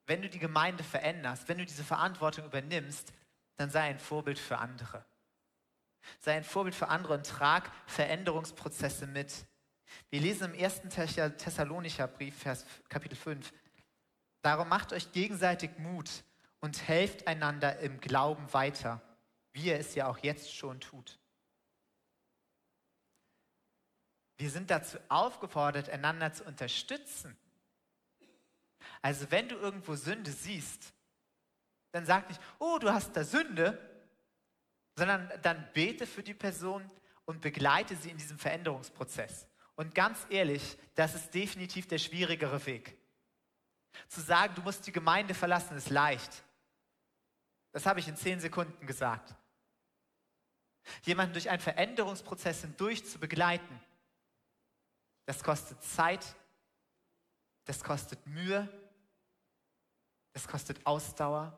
wenn 0.06 0.20
du 0.20 0.28
die 0.28 0.38
Gemeinde 0.38 0.84
veränderst, 0.84 1.48
wenn 1.48 1.58
du 1.58 1.64
diese 1.64 1.84
Verantwortung 1.84 2.44
übernimmst, 2.44 3.12
dann 3.56 3.70
sei 3.70 3.82
ein 3.82 3.98
Vorbild 3.98 4.38
für 4.38 4.58
andere. 4.58 5.04
Sei 6.18 6.36
ein 6.36 6.44
Vorbild 6.44 6.74
für 6.74 6.88
andere 6.88 7.14
und 7.14 7.26
trag 7.26 7.70
Veränderungsprozesse 7.86 9.06
mit. 9.06 9.46
Wir 10.10 10.20
lesen 10.20 10.52
im 10.52 10.54
ersten 10.54 10.90
Thessalonicher 10.90 12.08
Brief, 12.08 12.36
Vers, 12.36 12.66
Kapitel 12.88 13.16
5. 13.16 13.52
Darum 14.42 14.68
macht 14.68 14.92
euch 14.92 15.12
gegenseitig 15.12 15.70
Mut 15.78 16.10
und 16.62 16.88
helft 16.88 17.26
einander 17.26 17.80
im 17.80 18.00
Glauben 18.00 18.50
weiter, 18.54 19.02
wie 19.52 19.66
ihr 19.66 19.78
es 19.78 19.94
ja 19.94 20.08
auch 20.08 20.18
jetzt 20.18 20.54
schon 20.54 20.80
tut. 20.80 21.18
Wir 24.38 24.48
sind 24.48 24.70
dazu 24.70 24.98
aufgefordert, 25.08 25.90
einander 25.90 26.32
zu 26.32 26.44
unterstützen. 26.44 27.36
Also 29.02 29.30
wenn 29.30 29.48
du 29.48 29.56
irgendwo 29.56 29.94
Sünde 29.96 30.30
siehst, 30.30 30.94
dann 31.90 32.06
sag 32.06 32.28
nicht, 32.28 32.40
oh, 32.58 32.78
du 32.80 32.90
hast 32.90 33.12
da 33.12 33.24
Sünde, 33.24 33.78
sondern 34.96 35.30
dann 35.42 35.68
bete 35.74 36.06
für 36.06 36.22
die 36.22 36.34
Person 36.34 36.88
und 37.24 37.40
begleite 37.40 37.96
sie 37.96 38.10
in 38.10 38.16
diesem 38.16 38.38
Veränderungsprozess. 38.38 39.46
Und 39.74 39.94
ganz 39.94 40.26
ehrlich, 40.30 40.78
das 40.94 41.14
ist 41.14 41.34
definitiv 41.34 41.86
der 41.88 41.98
schwierigere 41.98 42.64
Weg. 42.66 42.96
Zu 44.08 44.20
sagen, 44.20 44.54
du 44.54 44.62
musst 44.62 44.86
die 44.86 44.92
Gemeinde 44.92 45.34
verlassen, 45.34 45.76
ist 45.76 45.90
leicht. 45.90 46.44
Das 47.72 47.86
habe 47.86 48.00
ich 48.00 48.08
in 48.08 48.16
zehn 48.16 48.38
Sekunden 48.40 48.86
gesagt. 48.86 49.34
Jemanden 51.02 51.32
durch 51.32 51.48
einen 51.48 51.60
Veränderungsprozess 51.60 52.62
hindurch 52.62 53.04
zu 53.04 53.18
begleiten, 53.18 53.80
das 55.24 55.42
kostet 55.42 55.82
Zeit, 55.82 56.36
das 57.64 57.82
kostet 57.82 58.26
Mühe, 58.26 58.68
das 60.32 60.48
kostet 60.48 60.84
Ausdauer 60.86 61.56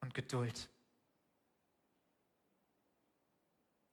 und 0.00 0.14
Geduld. 0.14 0.68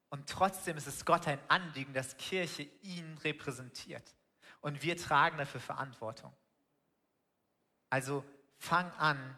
Und 0.10 0.28
trotzdem 0.28 0.78
ist 0.78 0.88
es 0.88 1.06
Gott 1.06 1.28
ein 1.28 1.40
Anliegen, 1.50 1.94
dass 1.94 2.18
Kirche 2.18 2.64
ihn 2.82 3.18
repräsentiert. 3.20 4.16
Und 4.62 4.82
wir 4.82 4.98
tragen 4.98 5.38
dafür 5.38 5.62
Verantwortung. 5.62 6.34
Also 7.90 8.26
fang 8.58 8.92
an, 8.94 9.38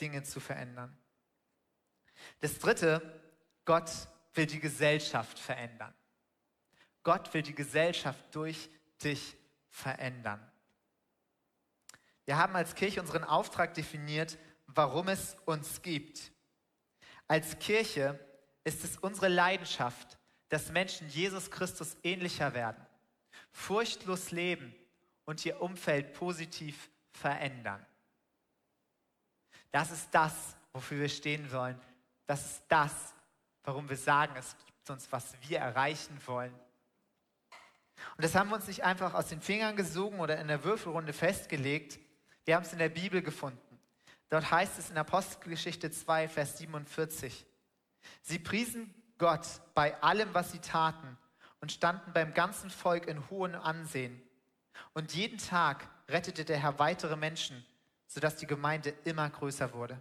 Dinge 0.00 0.22
zu 0.22 0.40
verändern. 0.40 0.96
Das 2.40 2.58
Dritte, 2.58 3.20
Gott 3.64 3.90
will 4.34 4.46
die 4.46 4.60
Gesellschaft 4.60 5.38
verändern. 5.38 5.94
Gott 7.02 7.32
will 7.34 7.42
die 7.42 7.54
Gesellschaft 7.54 8.24
durch 8.34 8.70
dich 9.02 9.36
verändern. 9.68 10.40
Wir 12.24 12.36
haben 12.36 12.54
als 12.54 12.74
Kirche 12.74 13.00
unseren 13.00 13.24
Auftrag 13.24 13.74
definiert, 13.74 14.38
warum 14.66 15.08
es 15.08 15.36
uns 15.44 15.82
gibt. 15.82 16.32
Als 17.26 17.58
Kirche 17.58 18.18
ist 18.64 18.84
es 18.84 18.96
unsere 18.98 19.28
Leidenschaft, 19.28 20.18
dass 20.48 20.70
Menschen 20.70 21.08
Jesus 21.08 21.50
Christus 21.50 21.96
ähnlicher 22.02 22.54
werden, 22.54 22.86
furchtlos 23.50 24.30
leben 24.30 24.74
und 25.24 25.44
ihr 25.44 25.60
Umfeld 25.60 26.12
positiv 26.12 26.90
verändern. 27.10 27.84
Das 29.72 29.90
ist 29.90 30.08
das, 30.12 30.56
wofür 30.72 31.00
wir 31.00 31.08
stehen 31.08 31.48
sollen. 31.48 31.80
Das 32.26 32.44
ist 32.44 32.62
das, 32.68 32.92
warum 33.64 33.88
wir 33.88 33.96
sagen, 33.96 34.34
es 34.36 34.56
gibt 34.64 34.90
uns, 34.90 35.10
was 35.10 35.34
wir 35.48 35.58
erreichen 35.58 36.16
wollen. 36.26 36.54
Und 38.16 38.24
das 38.24 38.34
haben 38.34 38.50
wir 38.50 38.56
uns 38.56 38.66
nicht 38.66 38.84
einfach 38.84 39.14
aus 39.14 39.28
den 39.28 39.40
Fingern 39.40 39.76
gesogen 39.76 40.20
oder 40.20 40.38
in 40.38 40.48
der 40.48 40.64
Würfelrunde 40.64 41.12
festgelegt. 41.12 41.98
Wir 42.44 42.56
haben 42.56 42.64
es 42.64 42.72
in 42.72 42.78
der 42.78 42.88
Bibel 42.88 43.22
gefunden. 43.22 43.58
Dort 44.28 44.50
heißt 44.50 44.78
es 44.78 44.90
in 44.90 44.98
Apostelgeschichte 44.98 45.90
2, 45.90 46.28
Vers 46.28 46.58
47. 46.58 47.46
Sie 48.22 48.38
priesen 48.38 48.92
Gott 49.18 49.46
bei 49.74 50.00
allem, 50.02 50.32
was 50.34 50.52
sie 50.52 50.58
taten 50.58 51.16
und 51.60 51.70
standen 51.70 52.12
beim 52.12 52.34
ganzen 52.34 52.70
Volk 52.70 53.06
in 53.06 53.28
hohem 53.30 53.54
Ansehen. 53.54 54.20
Und 54.94 55.14
jeden 55.14 55.38
Tag 55.38 55.88
rettete 56.08 56.44
der 56.44 56.58
Herr 56.58 56.78
weitere 56.78 57.16
Menschen, 57.16 57.64
sodass 58.12 58.36
die 58.36 58.46
Gemeinde 58.46 58.90
immer 59.04 59.28
größer 59.30 59.72
wurde. 59.72 60.00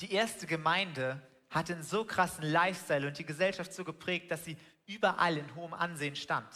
Die 0.00 0.12
erste 0.12 0.46
Gemeinde 0.46 1.20
hatte 1.50 1.72
einen 1.74 1.82
so 1.82 2.04
krassen 2.04 2.44
Lifestyle 2.44 3.08
und 3.08 3.18
die 3.18 3.24
Gesellschaft 3.24 3.72
so 3.72 3.82
geprägt, 3.82 4.30
dass 4.30 4.44
sie 4.44 4.56
überall 4.86 5.36
in 5.36 5.54
hohem 5.54 5.74
Ansehen 5.74 6.14
stand. 6.14 6.48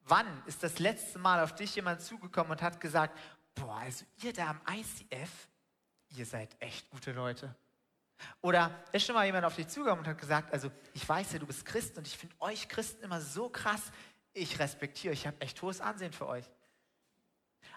Wann 0.00 0.26
ist 0.46 0.62
das 0.62 0.78
letzte 0.78 1.18
Mal 1.18 1.42
auf 1.42 1.54
dich 1.54 1.74
jemand 1.74 2.00
zugekommen 2.00 2.52
und 2.52 2.62
hat 2.62 2.80
gesagt, 2.80 3.18
boah, 3.54 3.78
also 3.78 4.04
ihr 4.22 4.32
da 4.32 4.50
am 4.50 4.60
ICF, 4.70 5.48
ihr 6.10 6.26
seid 6.26 6.54
echt 6.60 6.88
gute 6.90 7.10
Leute. 7.12 7.56
Oder 8.42 8.84
ist 8.92 9.04
schon 9.04 9.16
mal 9.16 9.26
jemand 9.26 9.44
auf 9.44 9.56
dich 9.56 9.66
zugekommen 9.66 10.04
und 10.04 10.08
hat 10.08 10.18
gesagt, 10.18 10.52
also 10.52 10.70
ich 10.94 11.06
weiß 11.06 11.32
ja, 11.32 11.38
du 11.40 11.46
bist 11.46 11.64
Christ 11.64 11.98
und 11.98 12.06
ich 12.06 12.16
finde 12.16 12.36
euch 12.38 12.68
Christen 12.68 13.02
immer 13.02 13.20
so 13.20 13.48
krass, 13.48 13.90
ich 14.32 14.58
respektiere 14.58 15.12
euch, 15.12 15.20
ich 15.20 15.26
habe 15.26 15.40
echt 15.40 15.60
hohes 15.62 15.80
Ansehen 15.80 16.12
für 16.12 16.26
euch. 16.26 16.48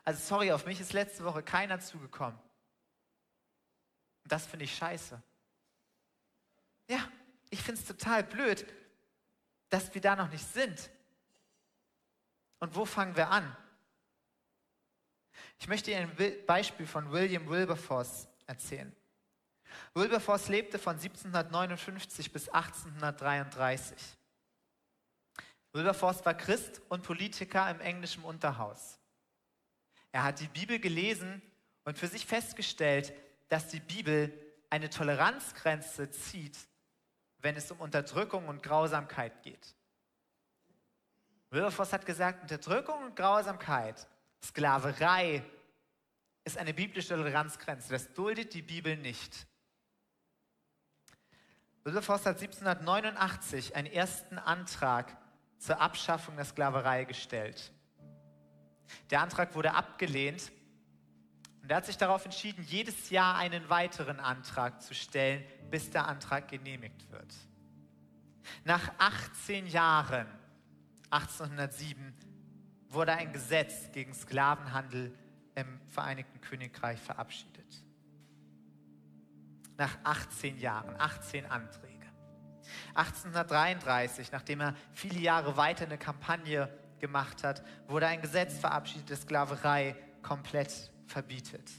Also 0.09 0.23
sorry, 0.23 0.51
auf 0.51 0.65
mich 0.65 0.81
ist 0.81 0.93
letzte 0.93 1.23
Woche 1.23 1.43
keiner 1.43 1.79
zugekommen. 1.79 2.39
Und 4.23 4.31
das 4.31 4.47
finde 4.47 4.65
ich 4.65 4.75
scheiße. 4.75 5.21
Ja, 6.87 7.07
ich 7.51 7.61
finde 7.61 7.79
es 7.79 7.85
total 7.85 8.23
blöd, 8.23 8.65
dass 9.69 9.93
wir 9.93 10.01
da 10.01 10.15
noch 10.15 10.31
nicht 10.31 10.43
sind. 10.51 10.89
Und 12.57 12.73
wo 12.75 12.85
fangen 12.85 13.15
wir 13.15 13.29
an? 13.29 13.55
Ich 15.59 15.67
möchte 15.67 15.91
Ihnen 15.91 16.09
ein 16.17 16.45
Beispiel 16.47 16.87
von 16.87 17.11
William 17.11 17.47
Wilberforce 17.47 18.27
erzählen. 18.47 18.91
Wilberforce 19.93 20.47
lebte 20.47 20.79
von 20.79 20.95
1759 20.95 22.33
bis 22.33 22.49
1833. 22.49 23.95
Wilberforce 25.71 26.25
war 26.25 26.33
Christ 26.33 26.81
und 26.89 27.03
Politiker 27.03 27.69
im 27.69 27.79
englischen 27.79 28.23
Unterhaus. 28.23 28.98
Er 30.11 30.23
hat 30.23 30.39
die 30.39 30.47
Bibel 30.47 30.79
gelesen 30.79 31.41
und 31.83 31.97
für 31.97 32.07
sich 32.07 32.25
festgestellt, 32.25 33.13
dass 33.47 33.67
die 33.67 33.79
Bibel 33.79 34.31
eine 34.69 34.89
Toleranzgrenze 34.89 36.09
zieht, 36.11 36.57
wenn 37.39 37.55
es 37.55 37.71
um 37.71 37.79
Unterdrückung 37.79 38.47
und 38.47 38.63
Grausamkeit 38.63 39.43
geht. 39.43 39.75
Wilberforce 41.49 41.93
hat 41.93 42.05
gesagt, 42.05 42.43
Unterdrückung 42.43 43.03
und 43.03 43.15
Grausamkeit, 43.15 44.07
Sklaverei 44.43 45.43
ist 46.43 46.57
eine 46.57 46.73
biblische 46.73 47.15
Toleranzgrenze. 47.15 47.91
Das 47.91 48.13
duldet 48.13 48.53
die 48.53 48.61
Bibel 48.61 48.95
nicht. 48.97 49.47
Wilberforce 51.83 52.25
hat 52.25 52.41
1789 52.41 53.75
einen 53.75 53.87
ersten 53.87 54.37
Antrag 54.37 55.17
zur 55.57 55.79
Abschaffung 55.81 56.35
der 56.35 56.45
Sklaverei 56.45 57.05
gestellt. 57.05 57.71
Der 59.09 59.21
Antrag 59.21 59.55
wurde 59.55 59.73
abgelehnt 59.73 60.51
und 61.61 61.69
er 61.69 61.77
hat 61.77 61.85
sich 61.85 61.97
darauf 61.97 62.25
entschieden, 62.25 62.63
jedes 62.63 63.09
Jahr 63.09 63.35
einen 63.35 63.69
weiteren 63.69 64.19
Antrag 64.19 64.81
zu 64.81 64.93
stellen, 64.93 65.43
bis 65.69 65.89
der 65.89 66.07
Antrag 66.07 66.47
genehmigt 66.47 67.11
wird. 67.11 67.33
Nach 68.63 68.91
18 68.97 69.67
Jahren, 69.67 70.27
1807, 71.11 72.13
wurde 72.89 73.13
ein 73.13 73.31
Gesetz 73.31 73.91
gegen 73.91 74.13
Sklavenhandel 74.13 75.13
im 75.55 75.79
Vereinigten 75.89 76.41
Königreich 76.41 76.99
verabschiedet. 76.99 77.83
Nach 79.77 79.97
18 80.03 80.57
Jahren, 80.57 80.99
18 80.99 81.45
Anträge. 81.45 82.07
1833, 82.95 84.31
nachdem 84.31 84.61
er 84.61 84.75
viele 84.91 85.19
Jahre 85.19 85.57
weiter 85.57 85.85
eine 85.85 85.97
Kampagne 85.97 86.69
gemacht 86.99 87.43
hat, 87.43 87.63
wurde 87.87 88.07
ein 88.07 88.21
Gesetz 88.21 88.57
verabschiedet, 88.57 89.09
das 89.09 89.21
Sklaverei 89.21 89.95
komplett 90.21 90.91
verbietet. 91.07 91.69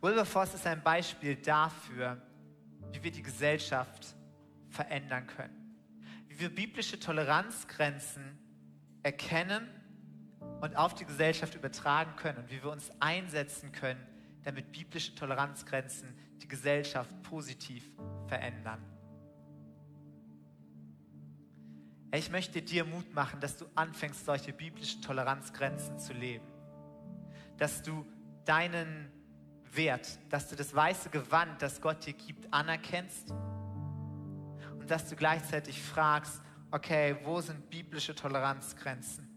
Wilberforce 0.00 0.54
ist 0.54 0.66
ein 0.66 0.82
Beispiel 0.82 1.36
dafür, 1.36 2.20
wie 2.92 3.02
wir 3.02 3.10
die 3.10 3.22
Gesellschaft 3.22 4.14
verändern 4.68 5.26
können. 5.26 5.76
Wie 6.28 6.40
wir 6.40 6.54
biblische 6.54 6.98
Toleranzgrenzen 6.98 8.38
erkennen 9.02 9.68
und 10.60 10.76
auf 10.76 10.94
die 10.94 11.04
Gesellschaft 11.04 11.54
übertragen 11.54 12.16
können 12.16 12.38
und 12.38 12.50
wie 12.50 12.62
wir 12.62 12.70
uns 12.70 12.90
einsetzen 13.00 13.72
können, 13.72 14.04
damit 14.42 14.72
biblische 14.72 15.14
Toleranzgrenzen 15.14 16.14
die 16.42 16.48
Gesellschaft 16.48 17.10
positiv 17.22 17.90
verändern. 18.26 18.93
Ich 22.14 22.30
möchte 22.30 22.62
dir 22.62 22.84
Mut 22.84 23.12
machen, 23.12 23.40
dass 23.40 23.56
du 23.56 23.66
anfängst, 23.74 24.24
solche 24.24 24.52
biblischen 24.52 25.02
Toleranzgrenzen 25.02 25.98
zu 25.98 26.12
leben. 26.12 26.46
Dass 27.56 27.82
du 27.82 28.06
deinen 28.44 29.10
Wert, 29.72 30.20
dass 30.30 30.48
du 30.48 30.54
das 30.54 30.72
weiße 30.72 31.10
Gewand, 31.10 31.60
das 31.60 31.80
Gott 31.80 32.06
dir 32.06 32.12
gibt, 32.12 32.52
anerkennst 32.54 33.32
und 34.78 34.88
dass 34.88 35.08
du 35.08 35.16
gleichzeitig 35.16 35.82
fragst, 35.82 36.40
okay, 36.70 37.16
wo 37.24 37.40
sind 37.40 37.68
biblische 37.68 38.14
Toleranzgrenzen? 38.14 39.28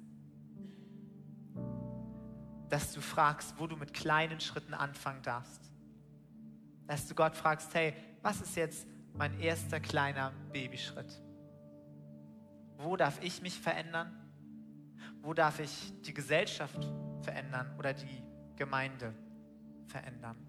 Dass 2.69 2.93
du 2.93 3.01
fragst, 3.01 3.55
wo 3.57 3.65
du 3.65 3.75
mit 3.75 3.91
kleinen 3.91 4.39
Schritten 4.39 4.75
anfangen 4.75 5.23
darfst. 5.23 5.71
Dass 6.85 7.07
du 7.07 7.15
Gott 7.15 7.35
fragst, 7.35 7.73
hey, 7.73 7.95
was 8.21 8.39
ist 8.41 8.55
jetzt 8.55 8.85
mein 9.15 9.39
erster 9.39 9.79
kleiner 9.79 10.31
Babyschritt? 10.53 11.26
Wo 12.77 12.95
darf 12.95 13.21
ich 13.21 13.41
mich 13.41 13.59
verändern? 13.59 14.15
Wo 15.21 15.33
darf 15.33 15.59
ich 15.59 15.93
die 16.01 16.13
Gesellschaft 16.13 16.79
verändern 17.21 17.75
oder 17.77 17.93
die 17.93 18.23
Gemeinde 18.55 19.13
verändern? 19.87 20.46